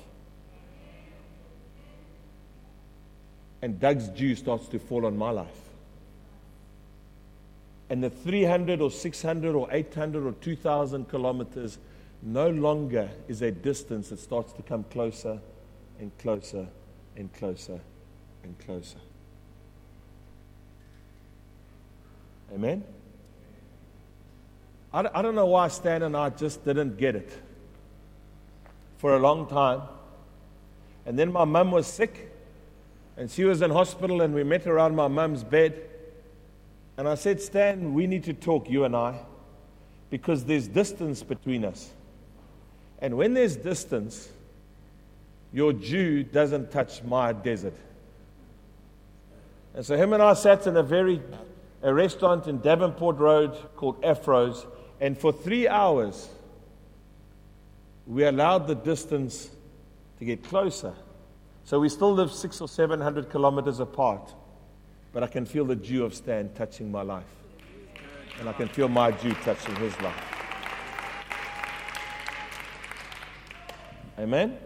And 3.61 3.79
Doug's 3.79 4.07
dew 4.07 4.35
starts 4.35 4.67
to 4.69 4.79
fall 4.79 5.05
on 5.05 5.17
my 5.17 5.29
life. 5.29 5.47
And 7.89 8.03
the 8.03 8.09
300 8.09 8.81
or 8.81 8.89
600 8.89 9.53
or 9.53 9.67
800 9.71 10.25
or 10.25 10.31
2,000 10.31 11.09
kilometers 11.09 11.77
no 12.23 12.49
longer 12.49 13.09
is 13.27 13.41
a 13.41 13.51
distance, 13.51 14.11
it 14.11 14.19
starts 14.19 14.53
to 14.53 14.61
come 14.61 14.83
closer 14.85 15.39
and 15.99 16.17
closer 16.17 16.67
and 17.15 17.31
closer 17.33 17.79
and 18.43 18.57
closer. 18.59 18.99
Amen? 22.53 22.83
I, 24.93 25.07
I 25.13 25.21
don't 25.21 25.35
know 25.35 25.45
why 25.45 25.67
Stan 25.69 26.03
and 26.03 26.15
I 26.15 26.29
just 26.29 26.63
didn't 26.65 26.97
get 26.97 27.15
it 27.15 27.31
for 28.97 29.15
a 29.15 29.19
long 29.19 29.47
time. 29.47 29.81
And 31.05 31.17
then 31.17 31.31
my 31.31 31.45
mum 31.45 31.71
was 31.71 31.87
sick, 31.87 32.30
and 33.17 33.29
she 33.29 33.43
was 33.43 33.61
in 33.61 33.71
hospital, 33.71 34.21
and 34.21 34.33
we 34.33 34.43
met 34.43 34.67
around 34.67 34.95
my 34.95 35.07
mum's 35.07 35.43
bed. 35.43 35.81
And 36.97 37.07
I 37.07 37.15
said, 37.15 37.41
Stan, 37.41 37.93
we 37.93 38.07
need 38.07 38.23
to 38.25 38.33
talk, 38.33 38.69
you 38.69 38.83
and 38.83 38.95
I, 38.95 39.19
because 40.09 40.45
there's 40.45 40.67
distance 40.67 41.23
between 41.23 41.65
us. 41.65 41.89
And 42.99 43.17
when 43.17 43.33
there's 43.33 43.55
distance, 43.55 44.29
your 45.51 45.73
dew 45.73 46.23
doesn't 46.23 46.71
touch 46.71 47.03
my 47.03 47.33
desert. 47.33 47.75
And 49.73 49.85
so 49.85 49.95
him 49.95 50.13
and 50.13 50.21
I 50.21 50.33
sat 50.33 50.67
in 50.67 50.77
a 50.77 50.83
very 50.83 51.21
a 51.81 51.93
restaurant 51.93 52.47
in 52.47 52.59
Davenport 52.59 53.17
Road 53.17 53.57
called 53.75 54.03
Afro's, 54.03 54.65
and 54.99 55.17
for 55.17 55.31
three 55.31 55.67
hours 55.67 56.29
we 58.05 58.23
allowed 58.23 58.67
the 58.67 58.75
distance 58.75 59.49
to 60.19 60.25
get 60.25 60.43
closer. 60.43 60.93
So 61.63 61.79
we 61.79 61.89
still 61.89 62.13
live 62.13 62.31
six 62.31 62.59
or 62.59 62.67
seven 62.67 62.99
hundred 62.99 63.29
kilometers 63.29 63.79
apart, 63.79 64.33
but 65.13 65.23
I 65.23 65.27
can 65.27 65.45
feel 65.45 65.65
the 65.65 65.75
dew 65.75 66.03
of 66.03 66.13
Stan 66.13 66.53
touching 66.53 66.91
my 66.91 67.01
life. 67.01 67.23
And 68.39 68.49
I 68.49 68.53
can 68.53 68.67
feel 68.67 68.87
my 68.87 69.11
dew 69.11 69.33
touching 69.43 69.75
his 69.75 69.99
life. 70.01 70.31
Amen? 74.17 74.57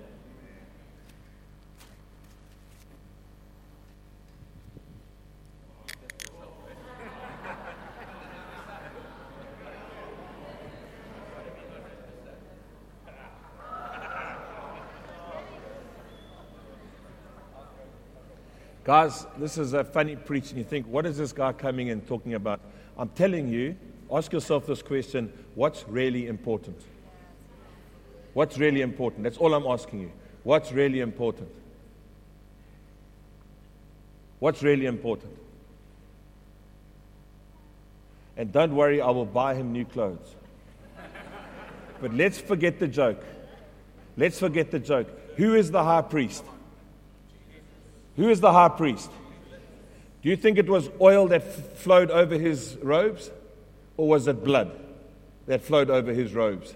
Guys, 18.85 19.25
this 19.39 19.57
is 19.57 19.73
a 19.73 19.83
funny 19.83 20.15
preaching. 20.15 20.59
you 20.59 20.63
think, 20.63 20.85
what 20.85 21.07
is 21.07 21.17
this 21.17 21.33
guy 21.33 21.51
coming 21.51 21.89
and 21.89 22.07
talking 22.07 22.35
about? 22.35 22.59
I'm 22.99 23.09
telling 23.09 23.49
you, 23.49 23.75
ask 24.13 24.31
yourself 24.31 24.67
this 24.67 24.83
question 24.83 25.33
what's 25.55 25.83
really 25.89 26.27
important? 26.27 26.79
What's 28.35 28.59
really 28.59 28.81
important? 28.81 29.23
That's 29.23 29.37
all 29.37 29.55
I'm 29.55 29.65
asking 29.65 30.01
you. 30.01 30.11
What's 30.43 30.71
really 30.71 30.99
important? 30.99 31.49
What's 34.37 34.61
really 34.61 34.85
important? 34.85 35.35
And 38.37 38.51
don't 38.51 38.75
worry, 38.75 39.01
I 39.01 39.09
will 39.09 39.25
buy 39.25 39.55
him 39.55 39.71
new 39.71 39.85
clothes. 39.85 40.35
But 42.01 42.13
let's 42.13 42.39
forget 42.39 42.77
the 42.77 42.87
joke. 42.87 43.23
Let's 44.15 44.37
forget 44.37 44.69
the 44.69 44.79
joke. 44.79 45.07
Who 45.37 45.55
is 45.55 45.71
the 45.71 45.83
high 45.83 46.03
priest? 46.03 46.43
Who 48.15 48.29
is 48.29 48.39
the 48.39 48.51
high 48.51 48.69
priest? 48.69 49.11
Do 50.21 50.29
you 50.29 50.35
think 50.35 50.57
it 50.57 50.67
was 50.67 50.89
oil 50.99 51.27
that 51.27 51.43
f- 51.43 51.77
flowed 51.77 52.09
over 52.09 52.37
his 52.37 52.77
robes? 52.81 53.29
Or 53.97 54.07
was 54.07 54.27
it 54.27 54.43
blood 54.43 54.71
that 55.47 55.61
flowed 55.61 55.89
over 55.89 56.13
his 56.13 56.33
robes? 56.33 56.75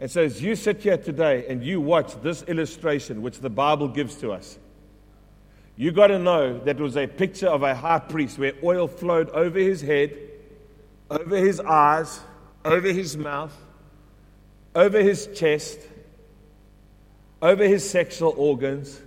And 0.00 0.10
so, 0.10 0.22
as 0.22 0.42
you 0.42 0.54
sit 0.54 0.82
here 0.82 0.96
today 0.96 1.44
and 1.48 1.62
you 1.62 1.80
watch 1.80 2.20
this 2.22 2.42
illustration, 2.44 3.20
which 3.20 3.40
the 3.40 3.50
Bible 3.50 3.88
gives 3.88 4.14
to 4.16 4.32
us, 4.32 4.58
you 5.76 5.92
got 5.92 6.08
to 6.08 6.18
know 6.18 6.58
that 6.58 6.78
it 6.78 6.82
was 6.82 6.96
a 6.96 7.06
picture 7.06 7.48
of 7.48 7.62
a 7.62 7.74
high 7.74 7.98
priest 7.98 8.38
where 8.38 8.52
oil 8.62 8.88
flowed 8.88 9.30
over 9.30 9.58
his 9.58 9.80
head, 9.80 10.16
over 11.10 11.36
his 11.36 11.60
eyes, 11.60 12.20
over 12.64 12.88
his 12.88 13.16
mouth, 13.16 13.56
over 14.74 15.00
his 15.02 15.28
chest, 15.34 15.78
over 17.40 17.64
his 17.64 17.88
sexual 17.88 18.34
organs, 18.36 19.00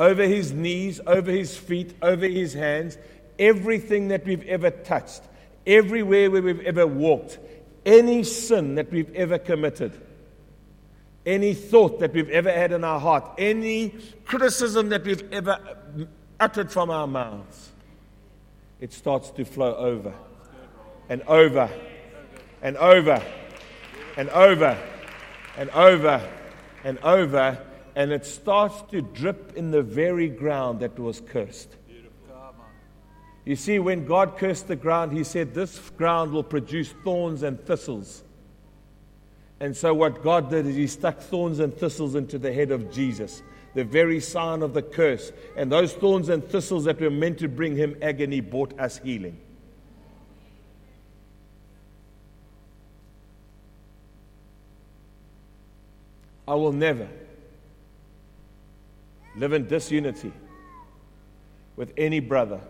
over 0.00 0.26
his 0.26 0.50
knees, 0.50 0.98
over 1.06 1.30
his 1.30 1.56
feet, 1.58 1.94
over 2.00 2.26
his 2.26 2.54
hands, 2.54 2.96
everything 3.38 4.08
that 4.08 4.24
we've 4.24 4.46
ever 4.48 4.70
touched, 4.70 5.20
everywhere 5.66 6.30
where 6.30 6.40
we've 6.40 6.62
ever 6.62 6.86
walked, 6.86 7.38
any 7.84 8.22
sin 8.22 8.76
that 8.76 8.90
we've 8.90 9.14
ever 9.14 9.38
committed, 9.38 9.92
any 11.26 11.52
thought 11.52 12.00
that 12.00 12.14
we've 12.14 12.30
ever 12.30 12.50
had 12.50 12.72
in 12.72 12.82
our 12.82 12.98
heart, 12.98 13.30
any 13.36 13.94
criticism 14.24 14.88
that 14.88 15.04
we've 15.04 15.30
ever 15.34 15.58
uttered 16.40 16.72
from 16.72 16.88
our 16.88 17.06
mouths, 17.06 17.68
it 18.80 18.94
starts 18.94 19.28
to 19.32 19.44
flow 19.44 19.76
over 19.76 20.14
and 21.10 21.20
over 21.24 21.68
and 22.62 22.78
over 22.78 23.22
and 24.16 24.30
over 24.30 24.78
and 25.58 25.68
over 25.70 26.30
and 26.84 26.98
over 27.00 27.66
and 27.96 28.12
it 28.12 28.24
starts 28.24 28.82
to 28.90 29.02
drip 29.02 29.56
in 29.56 29.70
the 29.70 29.82
very 29.82 30.28
ground 30.28 30.80
that 30.80 30.98
was 30.98 31.20
cursed. 31.20 31.76
You 33.44 33.56
see, 33.56 33.78
when 33.78 34.06
God 34.06 34.36
cursed 34.36 34.68
the 34.68 34.76
ground, 34.76 35.12
He 35.12 35.24
said, 35.24 35.54
This 35.54 35.78
ground 35.90 36.32
will 36.32 36.44
produce 36.44 36.92
thorns 37.04 37.42
and 37.42 37.60
thistles. 37.64 38.22
And 39.58 39.76
so, 39.76 39.92
what 39.92 40.22
God 40.22 40.50
did 40.50 40.66
is 40.66 40.76
He 40.76 40.86
stuck 40.86 41.20
thorns 41.20 41.58
and 41.58 41.74
thistles 41.74 42.14
into 42.14 42.38
the 42.38 42.52
head 42.52 42.70
of 42.70 42.92
Jesus, 42.92 43.42
the 43.74 43.84
very 43.84 44.20
sign 44.20 44.62
of 44.62 44.74
the 44.74 44.82
curse. 44.82 45.32
And 45.56 45.72
those 45.72 45.92
thorns 45.94 46.28
and 46.28 46.46
thistles 46.46 46.84
that 46.84 47.00
were 47.00 47.10
meant 47.10 47.38
to 47.38 47.48
bring 47.48 47.76
Him 47.76 47.96
agony 48.02 48.40
brought 48.40 48.78
us 48.78 48.98
healing. 48.98 49.38
I 56.46 56.54
will 56.54 56.72
never 56.72 57.08
live 59.40 59.54
in 59.54 59.66
disunity 59.66 60.32
with 61.74 61.94
any 61.96 62.20
brother 62.20 62.60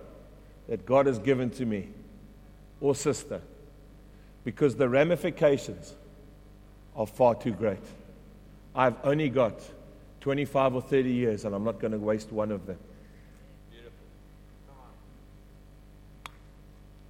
that 0.69 0.87
God 0.87 1.07
has 1.07 1.19
given 1.19 1.51
to 1.51 1.67
me 1.67 1.89
or 2.81 2.95
sister 2.95 3.41
because 4.45 4.77
the 4.77 4.89
ramifications 4.89 5.93
are 6.95 7.09
far 7.09 7.35
too 7.35 7.51
great. 7.51 7.83
I've 8.73 8.95
only 9.03 9.29
got 9.29 9.61
25 10.21 10.77
or 10.77 10.81
30 10.81 11.11
years 11.11 11.45
and 11.45 11.57
I'm 11.57 11.65
not 11.65 11.81
going 11.81 11.93
to 11.93 11.99
waste 11.99 12.31
one 12.31 12.53
of 12.53 12.67
them. 12.67 12.79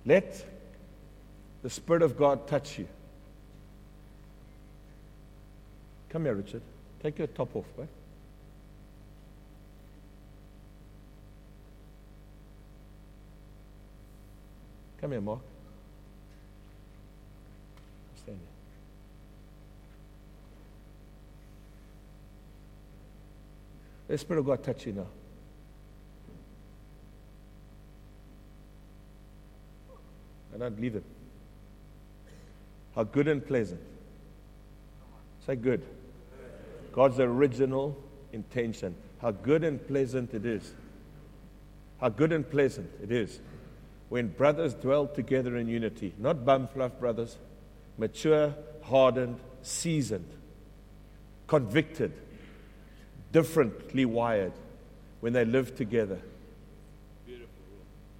Let 0.07 0.43
the 1.63 1.69
Spirit 1.69 2.01
of 2.01 2.17
God 2.17 2.49
touch 2.49 2.79
you. 2.79 2.89
Come 6.09 6.25
here, 6.25 6.35
Richard. 6.35 6.63
Take 7.03 7.19
your 7.19 7.27
top 7.27 7.55
off, 7.55 7.67
right? 7.77 7.89
Come 15.01 15.13
here, 15.13 15.21
Mark. 15.23 15.41
Stand 18.17 18.39
here. 18.39 18.47
The 24.09 24.19
Spirit 24.19 24.41
of 24.41 24.47
God 24.47 24.63
touch 24.63 24.85
you 24.85 24.93
now. 24.93 25.07
And 30.53 30.63
I'd 30.63 30.79
leave 30.79 30.97
it. 30.97 31.05
How 32.95 33.05
good 33.05 33.29
and 33.29 33.47
pleasant. 33.47 33.81
Say 35.47 35.57
good. 35.57 35.83
God's 36.93 37.21
original 37.21 37.97
intention. 38.35 38.95
How 39.23 39.31
good 39.31 39.65
and 39.65 39.87
pleasant 39.89 40.35
it 40.35 40.45
is. 40.45 40.75
How 42.01 42.11
good 42.11 42.33
and 42.33 42.49
pleasant 42.51 42.91
it 43.03 43.11
is 43.11 43.41
when 44.11 44.27
brothers 44.29 44.75
dwell 44.75 45.07
together 45.07 45.57
in 45.57 45.69
unity. 45.69 46.13
Not 46.19 46.45
bum 46.45 46.69
fluff 46.69 46.99
brothers, 46.99 47.39
mature, 47.97 48.55
hardened, 48.83 49.39
seasoned, 49.63 50.29
convicted, 51.47 52.13
differently 53.33 54.05
wired 54.05 54.53
when 55.21 55.33
they 55.33 55.45
live 55.45 55.77
together. 55.77 56.19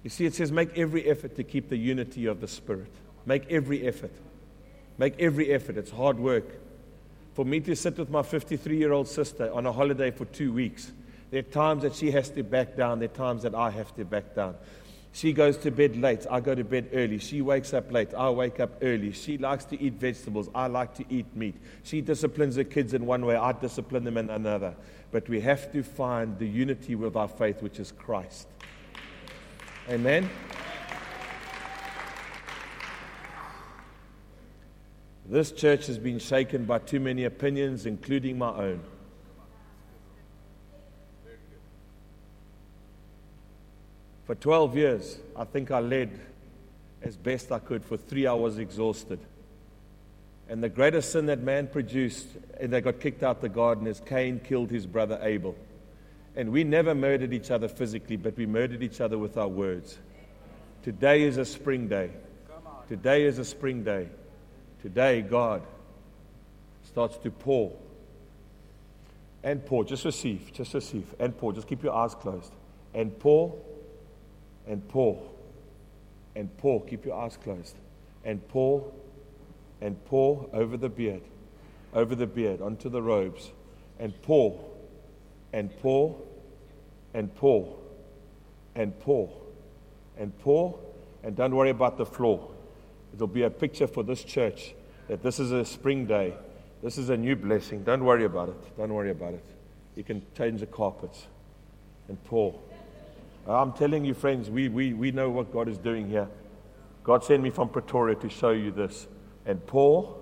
You 0.03 0.09
see, 0.09 0.25
it 0.25 0.33
says, 0.33 0.51
make 0.51 0.75
every 0.77 1.07
effort 1.07 1.35
to 1.35 1.43
keep 1.43 1.69
the 1.69 1.77
unity 1.77 2.25
of 2.25 2.41
the 2.41 2.47
Spirit. 2.47 2.91
Make 3.25 3.51
every 3.51 3.85
effort. 3.85 4.13
Make 4.97 5.19
every 5.19 5.51
effort. 5.51 5.77
It's 5.77 5.91
hard 5.91 6.17
work. 6.17 6.45
For 7.33 7.45
me 7.45 7.59
to 7.59 7.75
sit 7.75 7.97
with 7.97 8.09
my 8.09 8.23
53 8.23 8.77
year 8.77 8.93
old 8.93 9.07
sister 9.07 9.51
on 9.53 9.65
a 9.65 9.71
holiday 9.71 10.09
for 10.09 10.25
two 10.25 10.51
weeks, 10.53 10.91
there 11.29 11.39
are 11.39 11.43
times 11.43 11.83
that 11.83 11.95
she 11.95 12.11
has 12.11 12.29
to 12.31 12.43
back 12.43 12.75
down, 12.75 12.99
there 12.99 13.09
are 13.09 13.15
times 13.15 13.43
that 13.43 13.53
I 13.53 13.69
have 13.69 13.95
to 13.95 14.05
back 14.05 14.35
down. 14.35 14.55
She 15.13 15.33
goes 15.33 15.57
to 15.57 15.71
bed 15.71 15.97
late. 15.97 16.25
I 16.29 16.39
go 16.39 16.55
to 16.55 16.63
bed 16.63 16.89
early. 16.93 17.19
She 17.19 17.41
wakes 17.41 17.73
up 17.73 17.91
late. 17.91 18.13
I 18.13 18.29
wake 18.29 18.59
up 18.59 18.71
early. 18.81 19.11
She 19.11 19.37
likes 19.37 19.65
to 19.65 19.81
eat 19.81 19.93
vegetables. 19.93 20.49
I 20.55 20.67
like 20.67 20.95
to 20.95 21.05
eat 21.09 21.35
meat. 21.35 21.55
She 21.83 21.99
disciplines 21.99 22.55
the 22.55 22.63
kids 22.63 22.93
in 22.93 23.05
one 23.05 23.25
way. 23.25 23.35
I 23.35 23.51
discipline 23.51 24.05
them 24.05 24.17
in 24.17 24.29
another. 24.29 24.73
But 25.11 25.27
we 25.27 25.41
have 25.41 25.71
to 25.73 25.83
find 25.83 26.39
the 26.39 26.47
unity 26.47 26.95
with 26.95 27.17
our 27.17 27.27
faith, 27.27 27.61
which 27.61 27.79
is 27.79 27.91
Christ. 27.91 28.47
Amen. 29.89 30.29
This 35.25 35.51
church 35.51 35.87
has 35.87 35.97
been 35.97 36.19
shaken 36.19 36.65
by 36.65 36.79
too 36.79 37.01
many 37.01 37.25
opinions, 37.25 37.85
including 37.85 38.37
my 38.37 38.49
own. 38.49 38.81
For 44.31 44.35
12 44.35 44.77
years, 44.77 45.19
I 45.35 45.43
think 45.43 45.71
I 45.71 45.81
led 45.81 46.17
as 47.01 47.17
best 47.17 47.51
I 47.51 47.59
could. 47.59 47.83
For 47.83 47.97
three, 47.97 48.27
I 48.27 48.33
was 48.33 48.59
exhausted. 48.59 49.19
And 50.47 50.63
the 50.63 50.69
greatest 50.69 51.11
sin 51.11 51.25
that 51.25 51.41
man 51.41 51.67
produced, 51.67 52.27
and 52.57 52.71
they 52.71 52.79
got 52.79 53.01
kicked 53.01 53.23
out 53.23 53.41
the 53.41 53.49
garden, 53.49 53.87
is 53.87 53.99
Cain 54.05 54.39
killed 54.39 54.71
his 54.71 54.87
brother 54.87 55.19
Abel. 55.21 55.57
And 56.33 56.53
we 56.53 56.63
never 56.63 56.95
murdered 56.95 57.33
each 57.33 57.51
other 57.51 57.67
physically, 57.67 58.15
but 58.15 58.37
we 58.37 58.45
murdered 58.45 58.81
each 58.81 59.01
other 59.01 59.17
with 59.17 59.35
our 59.35 59.49
words. 59.49 59.99
Today 60.81 61.23
is 61.23 61.35
a 61.35 61.43
spring 61.43 61.89
day. 61.89 62.11
Today 62.87 63.25
is 63.25 63.37
a 63.37 63.43
spring 63.43 63.83
day. 63.83 64.07
Today, 64.81 65.23
God 65.23 65.61
starts 66.85 67.17
to 67.17 67.31
pour 67.31 67.73
and 69.43 69.65
pour. 69.65 69.83
Just 69.83 70.05
receive, 70.05 70.53
just 70.53 70.73
receive, 70.73 71.13
and 71.19 71.37
pour. 71.37 71.51
Just 71.51 71.67
keep 71.67 71.83
your 71.83 71.93
eyes 71.93 72.15
closed. 72.15 72.53
And 72.93 73.19
pour, 73.19 73.57
and 74.67 74.87
pour, 74.87 75.21
and 76.35 76.55
pour. 76.57 76.83
Keep 76.85 77.05
your 77.05 77.15
eyes 77.15 77.37
closed. 77.43 77.75
And 78.23 78.45
pour, 78.49 78.91
and 79.81 80.03
pour 80.05 80.49
over 80.53 80.77
the 80.77 80.89
beard, 80.89 81.23
over 81.93 82.15
the 82.15 82.27
beard, 82.27 82.61
onto 82.61 82.89
the 82.89 83.01
robes. 83.01 83.51
And 83.99 84.19
pour, 84.21 84.63
and 85.53 85.75
pour, 85.79 86.19
and 87.13 87.33
pour, 87.35 87.77
and 88.75 88.97
pour, 88.99 89.31
and 90.17 90.37
pour. 90.39 90.79
And 91.23 91.35
don't 91.35 91.55
worry 91.55 91.69
about 91.69 91.97
the 91.97 92.05
floor. 92.05 92.49
It'll 93.13 93.27
be 93.27 93.43
a 93.43 93.49
picture 93.49 93.87
for 93.87 94.03
this 94.03 94.23
church 94.23 94.73
that 95.07 95.21
this 95.21 95.39
is 95.39 95.51
a 95.51 95.65
spring 95.65 96.05
day. 96.05 96.33
This 96.81 96.97
is 96.97 97.09
a 97.09 97.17
new 97.17 97.35
blessing. 97.35 97.83
Don't 97.83 98.03
worry 98.03 98.25
about 98.25 98.49
it. 98.49 98.77
Don't 98.77 98.93
worry 98.93 99.11
about 99.11 99.33
it. 99.33 99.43
You 99.95 100.03
can 100.03 100.23
change 100.35 100.61
the 100.61 100.65
carpets 100.65 101.27
and 102.07 102.23
pour. 102.23 102.57
I'm 103.47 103.73
telling 103.73 104.05
you, 104.05 104.13
friends, 104.13 104.49
we, 104.49 104.69
we, 104.69 104.93
we 104.93 105.11
know 105.11 105.29
what 105.29 105.51
God 105.51 105.67
is 105.67 105.77
doing 105.77 106.09
here. 106.09 106.27
God 107.03 107.23
sent 107.23 107.41
me 107.41 107.49
from 107.49 107.69
Pretoria 107.69 108.15
to 108.17 108.29
show 108.29 108.51
you 108.51 108.71
this. 108.71 109.07
And 109.45 109.65
pour 109.65 110.21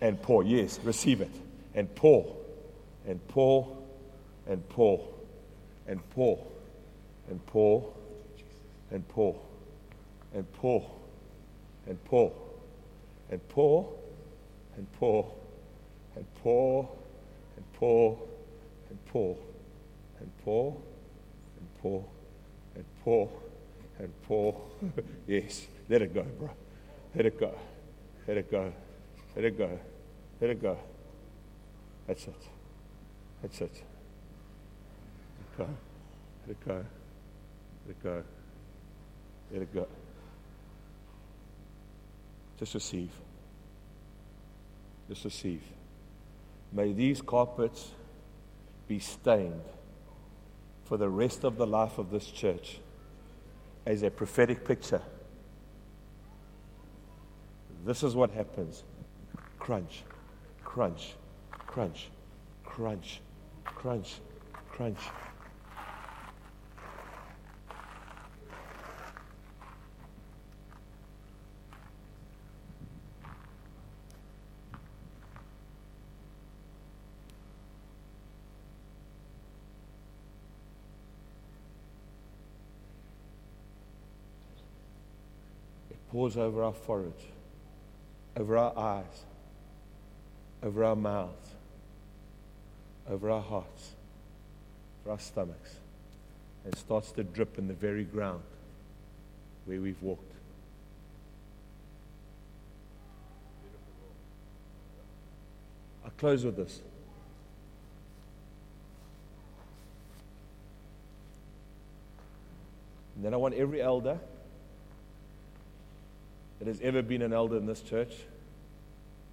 and 0.00 0.20
pour. 0.22 0.44
Yes, 0.44 0.78
receive 0.84 1.20
it. 1.20 1.32
And 1.74 1.92
pour 1.94 2.36
and 3.06 3.26
pour 3.28 3.76
and 4.46 4.68
pour 4.68 5.08
and 5.86 6.10
pour 6.10 6.46
and 7.28 7.44
pour 7.46 7.92
and 8.90 9.06
pour 9.08 9.42
and 10.32 10.52
pour 10.52 10.90
and 11.88 12.04
pour 12.04 12.32
and 13.36 13.48
pour 13.48 13.92
and 14.80 14.94
pour 14.94 15.32
and 16.16 16.34
pour 16.44 16.88
and 17.66 17.74
pour 17.74 18.18
and 18.88 19.04
pour 19.06 19.38
and 20.20 20.30
pour 20.44 20.82
and 21.58 21.82
pour 21.82 22.15
pour 23.06 23.30
and 24.00 24.10
pour. 24.22 24.60
yes, 25.28 25.68
let 25.88 26.02
it 26.02 26.12
go, 26.12 26.24
bro. 26.24 26.50
Let 27.14 27.26
it 27.26 27.38
go. 27.38 27.54
Let 28.26 28.36
it 28.36 28.50
go. 28.50 28.72
Let 29.36 29.44
it 29.44 29.56
go. 29.56 29.78
Let 30.40 30.50
it 30.50 30.60
go. 30.60 30.76
That's 32.08 32.26
it. 32.26 32.42
That's 33.40 33.60
it. 33.60 33.82
Let 35.38 35.46
it 35.46 35.56
go. 35.56 35.68
Let 36.46 36.50
it 36.50 36.66
go. 36.66 36.74
Let 37.86 37.90
it 37.90 38.02
go. 38.02 38.22
Let 39.52 39.62
it 39.62 39.74
go. 39.74 39.86
Just 42.58 42.74
receive. 42.74 43.10
Just 45.08 45.24
receive. 45.24 45.62
May 46.72 46.92
these 46.92 47.22
carpets 47.22 47.92
be 48.88 48.98
stained 48.98 49.62
for 50.84 50.96
the 50.96 51.08
rest 51.08 51.44
of 51.44 51.56
the 51.56 51.66
life 51.68 51.98
of 51.98 52.10
this 52.10 52.26
church 52.26 52.80
as 53.86 54.02
a 54.02 54.10
prophetic 54.10 54.64
picture. 54.64 55.00
This 57.84 58.02
is 58.02 58.16
what 58.16 58.30
happens 58.32 58.82
crunch, 59.60 60.02
crunch, 60.64 61.14
crunch, 61.50 62.08
crunch, 62.64 63.20
crunch, 63.64 64.14
crunch. 64.68 64.98
Over 86.34 86.62
our 86.62 86.72
foreheads, 86.72 87.22
over 88.36 88.56
our 88.56 88.76
eyes, 88.76 89.24
over 90.62 90.82
our 90.82 90.96
mouths, 90.96 91.50
over 93.06 93.30
our 93.30 93.42
hearts, 93.42 93.92
over 95.04 95.12
our 95.12 95.18
stomachs, 95.18 95.76
and 96.64 96.74
starts 96.74 97.12
to 97.12 97.22
drip 97.22 97.58
in 97.58 97.68
the 97.68 97.74
very 97.74 98.04
ground 98.04 98.42
where 99.66 99.78
we've 99.78 100.02
walked. 100.02 100.32
I'll 106.02 106.10
close 106.18 106.44
with 106.44 106.56
this. 106.56 106.80
And 113.16 113.24
then 113.24 113.34
I 113.34 113.36
want 113.36 113.54
every 113.54 113.82
elder 113.82 114.18
that 116.58 116.68
has 116.68 116.80
ever 116.80 117.02
been 117.02 117.22
an 117.22 117.32
elder 117.32 117.56
in 117.56 117.66
this 117.66 117.82
church. 117.82 118.12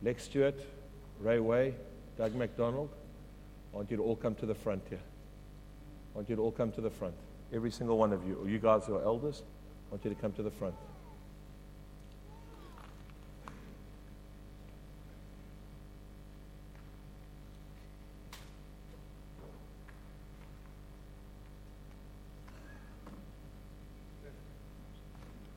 Lex 0.01 0.23
Stewart, 0.23 0.59
Ray 1.19 1.39
Way, 1.39 1.73
Doug 2.17 2.36
McDonald, 2.36 2.89
I 3.73 3.77
want 3.77 3.89
you 3.89 3.97
to 3.97 4.03
all 4.03 4.15
come 4.15 4.36
to 4.36 4.45
the 4.45 4.53
front 4.53 4.83
here. 4.89 4.99
I 6.13 6.17
want 6.17 6.29
you 6.29 6.36
to 6.36 6.41
all 6.41 6.51
come 6.51 6.71
to 6.73 6.81
the 6.81 6.89
front. 6.89 7.15
Every 7.53 7.71
single 7.71 7.97
one 7.97 8.13
of 8.13 8.27
you, 8.27 8.36
or 8.36 8.49
you 8.49 8.59
guys 8.59 8.86
who 8.86 8.95
are 8.95 9.03
elders, 9.03 9.41
I 9.89 9.95
want 9.95 10.03
you 10.03 10.09
to 10.13 10.21
come 10.21 10.31
to 10.33 10.43
the 10.43 10.51
front. 10.51 10.75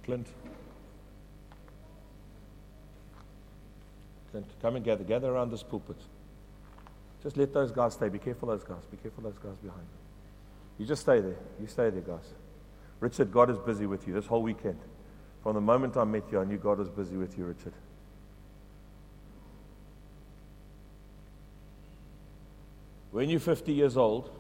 Clint. 0.05 0.27
Come 4.63 4.77
and 4.77 4.85
gather, 4.85 5.05
gather 5.05 5.33
around 5.33 5.51
this 5.51 5.63
pulpit. 5.63 5.97
Just 7.23 7.37
let 7.37 7.53
those 7.53 7.73
guys 7.73 7.95
stay. 7.95 8.09
Be 8.09 8.19
careful, 8.19 8.49
those 8.49 8.65
guys. 8.65 8.85
Be 8.91 8.97
careful, 8.97 9.23
those 9.25 9.39
guys 9.39 9.57
behind. 9.63 9.87
You 10.79 10.85
You 10.85 10.87
just 10.87 11.03
stay 11.03 11.21
there. 11.21 11.37
You 11.61 11.67
stay 11.67 11.91
there, 11.91 12.03
guys. 12.03 12.35
Richard, 13.01 13.33
God 13.33 13.51
is 13.51 13.59
busy 13.59 13.87
with 13.87 14.07
you 14.07 14.15
this 14.15 14.27
whole 14.27 14.43
weekend. 14.43 14.79
From 15.43 15.55
the 15.55 15.61
moment 15.61 15.97
I 15.97 16.05
met 16.05 16.25
you, 16.33 16.41
I 16.41 16.45
knew 16.45 16.57
God 16.57 16.79
was 16.79 16.89
busy 16.89 17.17
with 17.17 17.37
you, 17.39 17.45
Richard. 17.45 17.73
When 23.13 23.31
you're 23.31 23.41
50 23.41 23.73
years 23.73 23.97
old 23.97 24.31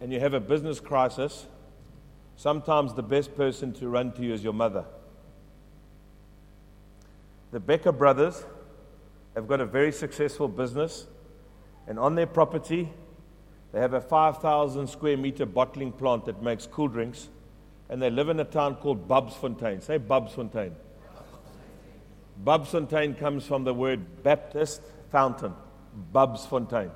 and 0.00 0.12
you 0.12 0.18
have 0.18 0.34
a 0.34 0.40
business 0.40 0.80
crisis, 0.80 1.46
sometimes 2.36 2.94
the 2.94 3.02
best 3.02 3.36
person 3.36 3.72
to 3.74 3.88
run 3.88 4.12
to 4.12 4.22
you 4.22 4.32
is 4.32 4.42
your 4.42 4.52
mother. 4.52 4.84
The 7.52 7.60
Becker 7.60 7.92
brothers 7.92 8.44
have 9.34 9.46
got 9.46 9.60
a 9.60 9.66
very 9.66 9.92
successful 9.92 10.48
business, 10.48 11.06
and 11.86 11.98
on 11.98 12.14
their 12.14 12.26
property, 12.26 12.90
they 13.72 13.80
have 13.80 13.92
a 13.92 14.00
5,000 14.00 14.86
square 14.86 15.18
meter 15.18 15.44
bottling 15.44 15.92
plant 15.92 16.24
that 16.24 16.42
makes 16.42 16.66
cool 16.66 16.88
drinks, 16.88 17.28
and 17.90 18.00
they 18.00 18.08
live 18.08 18.30
in 18.30 18.40
a 18.40 18.44
town 18.44 18.76
called 18.76 19.06
Bapsfontein. 19.06 19.82
Say 19.82 19.98
Bapsfontein. 19.98 20.72
Bapsfontein 22.42 23.18
comes 23.18 23.44
from 23.44 23.64
the 23.64 23.74
word 23.74 24.22
Baptist 24.22 24.80
fountain, 25.10 25.52
Bapsfontein. 26.14 26.90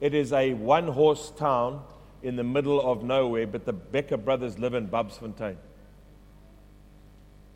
It 0.00 0.14
is 0.14 0.32
a 0.32 0.54
one 0.54 0.86
horse 0.86 1.32
town 1.36 1.82
in 2.22 2.36
the 2.36 2.44
middle 2.44 2.80
of 2.80 3.02
nowhere, 3.02 3.48
but 3.48 3.64
the 3.64 3.72
Becker 3.72 4.16
brothers 4.16 4.60
live 4.60 4.74
in 4.74 4.86
Bapsfontein. 4.86 5.56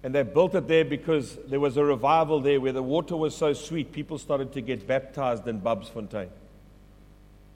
And 0.04 0.14
they 0.14 0.22
built 0.22 0.54
it 0.54 0.68
there 0.68 0.84
because 0.84 1.38
there 1.48 1.58
was 1.58 1.78
a 1.78 1.84
revival 1.84 2.38
there 2.38 2.60
where 2.60 2.74
the 2.74 2.82
water 2.82 3.16
was 3.16 3.34
so 3.34 3.54
sweet, 3.54 3.90
people 3.90 4.18
started 4.18 4.52
to 4.52 4.60
get 4.60 4.86
baptized 4.86 5.48
in 5.48 5.62
Bapsfontein. 5.62 6.28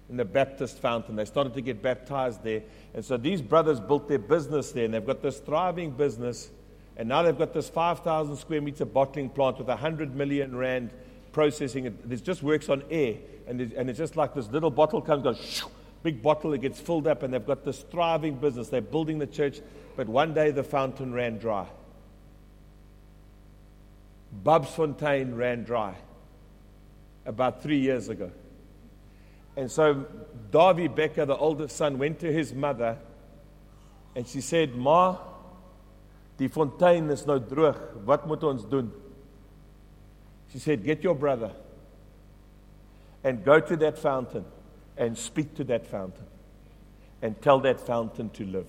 In 0.09 0.17
the 0.17 0.25
Baptist 0.25 0.79
fountain. 0.79 1.15
They 1.15 1.27
started 1.27 1.53
to 1.53 1.61
get 1.61 1.83
baptized 1.83 2.43
there. 2.43 2.63
And 2.95 3.05
so 3.05 3.19
these 3.19 3.43
brothers 3.43 3.81
built 3.81 4.09
their 4.09 4.19
business 4.19 4.73
there, 4.73 4.87
and 4.87 4.95
they've 4.95 5.05
got 5.05 5.21
this 5.21 5.41
thriving 5.41 5.91
business. 5.91 6.49
And 6.97 7.11
now 7.11 7.23
they've 7.23 7.37
got 7.37 7.53
this 7.53 7.69
5,000 7.69 8.37
square 8.37 8.63
meter 8.63 8.87
bottling 8.87 9.29
plant 9.29 9.59
with 9.59 9.69
100 9.69 10.17
million 10.17 10.57
rand 10.57 10.89
processing. 11.33 11.85
It, 11.85 12.25
just 12.25 12.43
works 12.43 12.71
on 12.71 12.83
air. 12.91 13.17
And, 13.47 13.61
it, 13.61 13.75
and 13.75 13.91
it's 13.91 13.99
just 13.99 14.17
like 14.17 14.33
this 14.33 14.49
little 14.49 14.71
bottle 14.71 15.03
comes, 15.03 15.23
goes, 15.23 15.39
shoo, 15.39 15.67
big 16.03 16.23
bottle, 16.23 16.55
it 16.55 16.63
gets 16.63 16.81
filled 16.81 17.09
up, 17.09 17.23
and 17.23 17.35
they've 17.35 17.47
got 17.47 17.67
this 17.67 17.83
thriving 17.91 18.37
business. 18.37 18.71
They're 18.71 18.81
building 18.81 19.19
the 19.19 19.27
church, 19.27 19.61
but 19.97 20.09
one 20.09 20.33
day 20.33 20.51
the 20.51 20.65
fountain 20.65 21.13
ran 21.13 21.37
dry. 21.37 21.67
Bapsfontein 24.45 25.37
ran 25.37 25.65
dry 25.65 25.95
about 27.25 27.63
three 27.63 27.79
years 27.79 28.09
ago. 28.09 28.31
And 29.57 29.71
so 29.71 30.07
Davy 30.51 30.89
Becker, 30.89 31.25
the 31.25 31.37
oldest 31.37 31.77
son, 31.77 31.99
went 31.99 32.21
to 32.21 32.33
his 32.33 32.55
mother 32.55 32.97
and 34.15 34.27
she 34.27 34.41
said, 34.41 34.75
Ma, 34.75 35.17
die 36.39 36.49
fontein 36.49 37.11
is 37.11 37.27
nou 37.27 37.39
droog. 37.41 38.05
Wat 38.05 38.27
moet 38.27 38.45
ons 38.45 38.65
doen? 38.65 38.93
She 40.53 40.59
said, 40.59 40.85
Get 40.85 41.03
your 41.03 41.15
brother 41.15 41.51
and 43.25 43.45
go 43.45 43.61
to 43.61 43.77
that 43.77 43.99
fountain 43.99 44.45
and 44.97 45.19
speak 45.19 45.55
to 45.57 45.65
that 45.65 45.87
fountain 45.87 46.27
and 47.21 47.41
tell 47.43 47.61
that 47.61 47.81
fountain 47.81 48.31
to 48.31 48.45
live. 48.45 48.69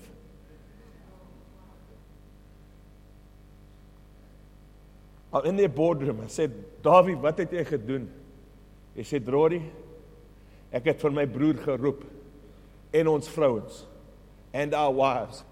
Al 5.32 5.46
in 5.46 5.60
die 5.60 5.70
boardroom, 5.70 6.22
hy 6.22 6.28
sê, 6.28 6.50
"Davie, 6.82 7.16
wat 7.16 7.38
het 7.38 7.52
jy 7.52 7.64
gedoen?" 7.66 8.10
Hy 8.96 9.02
sê, 9.04 9.22
"Rory, 9.28 9.62
ek 10.72 10.86
het 10.86 11.02
vir 11.02 11.12
my 11.12 11.26
broer 11.26 11.56
geroep 11.56 12.04
en 12.94 13.08
ons 13.08 13.30
vrouens 13.30 13.86
and 14.54 14.74
our 14.74 14.92
wives. 14.92 15.44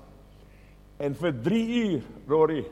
En 0.99 1.13
vir 1.13 1.31
3 1.43 1.83
uur, 1.83 2.01
Rory, 2.27 2.65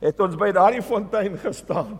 het 0.00 0.20
ons 0.20 0.36
by 0.36 0.50
daardie 0.52 0.82
fontein 0.82 1.36
gestaan. 1.38 1.98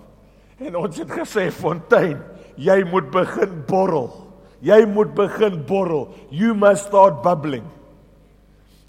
En 0.59 0.77
ons 0.77 0.97
het 0.97 1.09
gesê, 1.09 1.51
"Fontein, 1.53 2.19
jy 2.57 2.85
moet 2.85 3.11
begin 3.11 3.65
borrel. 3.67 4.27
Jy 4.61 4.87
moet 4.87 5.15
begin 5.15 5.65
borrel. 5.67 6.09
You 6.31 6.55
must 6.55 6.87
start 6.87 7.23
bubbling." 7.23 7.65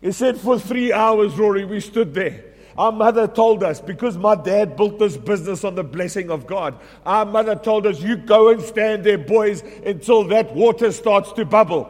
He 0.01 0.11
said 0.11 0.37
for 0.37 0.57
3 0.57 0.93
hours, 0.93 1.37
Rory, 1.37 1.65
we 1.65 1.79
stood 1.79 2.13
there. 2.13 2.48
Our 2.79 2.93
mother 2.93 3.27
told 3.27 3.61
us, 3.61 3.81
because 3.81 4.17
my 4.17 4.35
dad 4.35 4.77
built 4.77 4.99
this 4.99 5.17
business 5.17 5.65
on 5.65 5.75
the 5.75 5.83
blessing 5.83 6.31
of 6.31 6.47
God, 6.47 6.79
our 7.05 7.25
mother 7.25 7.57
told 7.57 7.85
us, 7.85 7.99
you 8.01 8.15
go 8.15 8.51
and 8.51 8.61
stand 8.61 9.03
there, 9.03 9.17
boys, 9.17 9.63
until 9.85 10.23
that 10.29 10.55
water 10.55 10.93
starts 10.93 11.33
to 11.33 11.43
bubble. 11.43 11.89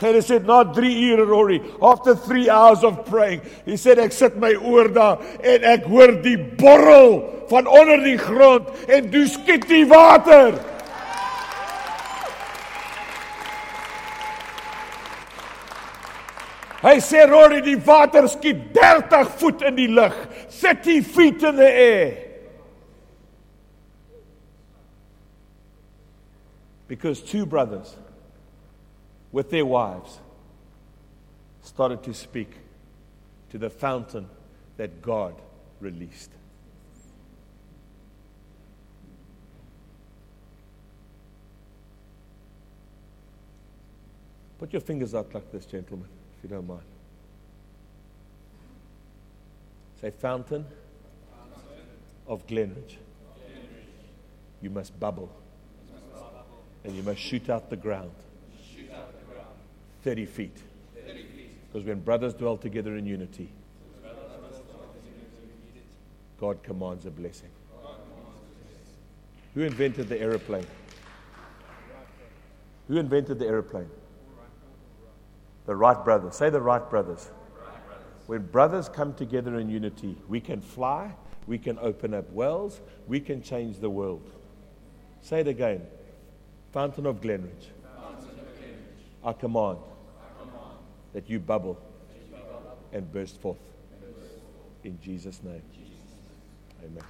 And 0.00 0.16
he 0.16 0.22
said, 0.22 0.44
not 0.44 0.74
three 0.74 0.92
years, 0.92 1.24
Rory. 1.24 1.62
After 1.80 2.16
three 2.16 2.50
hours 2.50 2.82
of 2.82 3.06
praying, 3.06 3.42
he 3.64 3.76
said, 3.76 4.12
sit 4.12 4.36
my 4.38 4.54
oor 4.54 4.88
daar 4.88 5.22
en 5.38 5.62
ek 5.62 5.86
hoor 5.86 6.16
die 6.24 6.38
borrel 6.58 7.46
van 7.52 7.68
onder 7.70 8.02
die 8.02 8.18
grond 8.18 8.74
en 8.88 9.10
toe 9.12 9.26
skiet 9.30 9.68
die 9.70 9.84
water. 9.86 10.58
Hy 16.80 16.96
sê 17.04 17.26
Rory 17.28 17.60
die 17.60 17.76
water 17.76 18.24
skiet 18.28 18.72
30 18.72 19.28
voet 19.36 19.62
in 19.68 19.76
die 19.76 19.88
lug, 19.88 20.14
30 20.48 21.02
feet 21.04 21.42
in 21.44 21.56
the 21.56 21.68
air. 21.68 22.26
Because 26.88 27.20
two 27.20 27.44
brothers 27.44 27.94
with 29.30 29.50
their 29.50 29.66
wives 29.66 30.18
started 31.62 32.02
to 32.02 32.14
speak 32.14 32.56
to 33.50 33.58
the 33.58 33.68
fountain 33.68 34.26
that 34.78 35.02
God 35.02 35.34
released. 35.80 36.30
Put 44.58 44.72
your 44.72 44.80
fingers 44.80 45.14
out 45.14 45.32
like 45.34 45.52
this, 45.52 45.66
gentlemen 45.66 46.08
if 46.40 46.50
you 46.50 46.56
don't 46.56 46.66
mind. 46.66 46.80
Say, 50.00 50.10
fountain, 50.10 50.64
of 52.26 52.46
Glenridge. 52.46 52.96
You 54.62 54.70
must 54.70 54.98
bubble. 54.98 55.30
And 56.84 56.94
you 56.94 57.02
must 57.02 57.20
shoot 57.20 57.50
out 57.50 57.68
the 57.68 57.76
ground. 57.76 58.12
30 60.02 60.24
feet. 60.24 60.56
Because 61.70 61.86
when 61.86 62.00
brothers 62.00 62.32
dwell 62.32 62.56
together 62.56 62.96
in 62.96 63.04
unity, 63.04 63.50
God 66.38 66.62
commands 66.62 67.04
a 67.04 67.10
blessing. 67.10 67.50
Who 69.54 69.62
invented 69.62 70.08
the 70.08 70.18
aeroplane? 70.18 70.66
Who 72.88 72.96
invented 72.96 73.38
the 73.38 73.46
aeroplane? 73.46 73.90
The 75.66 75.76
Wright 75.76 76.04
brothers. 76.04 76.36
Say 76.36 76.50
the 76.50 76.60
Wright 76.60 76.88
brothers. 76.88 77.30
When 78.26 78.42
brothers 78.46 78.88
come 78.88 79.14
together 79.14 79.58
in 79.58 79.68
unity, 79.68 80.16
we 80.28 80.40
can 80.40 80.60
fly, 80.60 81.14
we 81.46 81.58
can 81.58 81.78
open 81.80 82.14
up 82.14 82.30
wells, 82.30 82.80
we 83.08 83.20
can 83.20 83.42
change 83.42 83.78
the 83.80 83.90
world. 83.90 84.30
Say 85.20 85.40
it 85.40 85.48
again. 85.48 85.82
Fountain 86.72 87.06
of 87.06 87.20
Glenridge. 87.20 87.70
I, 89.22 89.32
command 89.32 89.78
that 91.12 91.28
you 91.28 91.40
bubble, 91.40 91.78
and 92.92 93.12
burst 93.12 93.40
forth. 93.40 93.58
In 94.84 94.98
Jesus' 95.02 95.42
name. 95.42 95.62
Amen. 96.84 97.04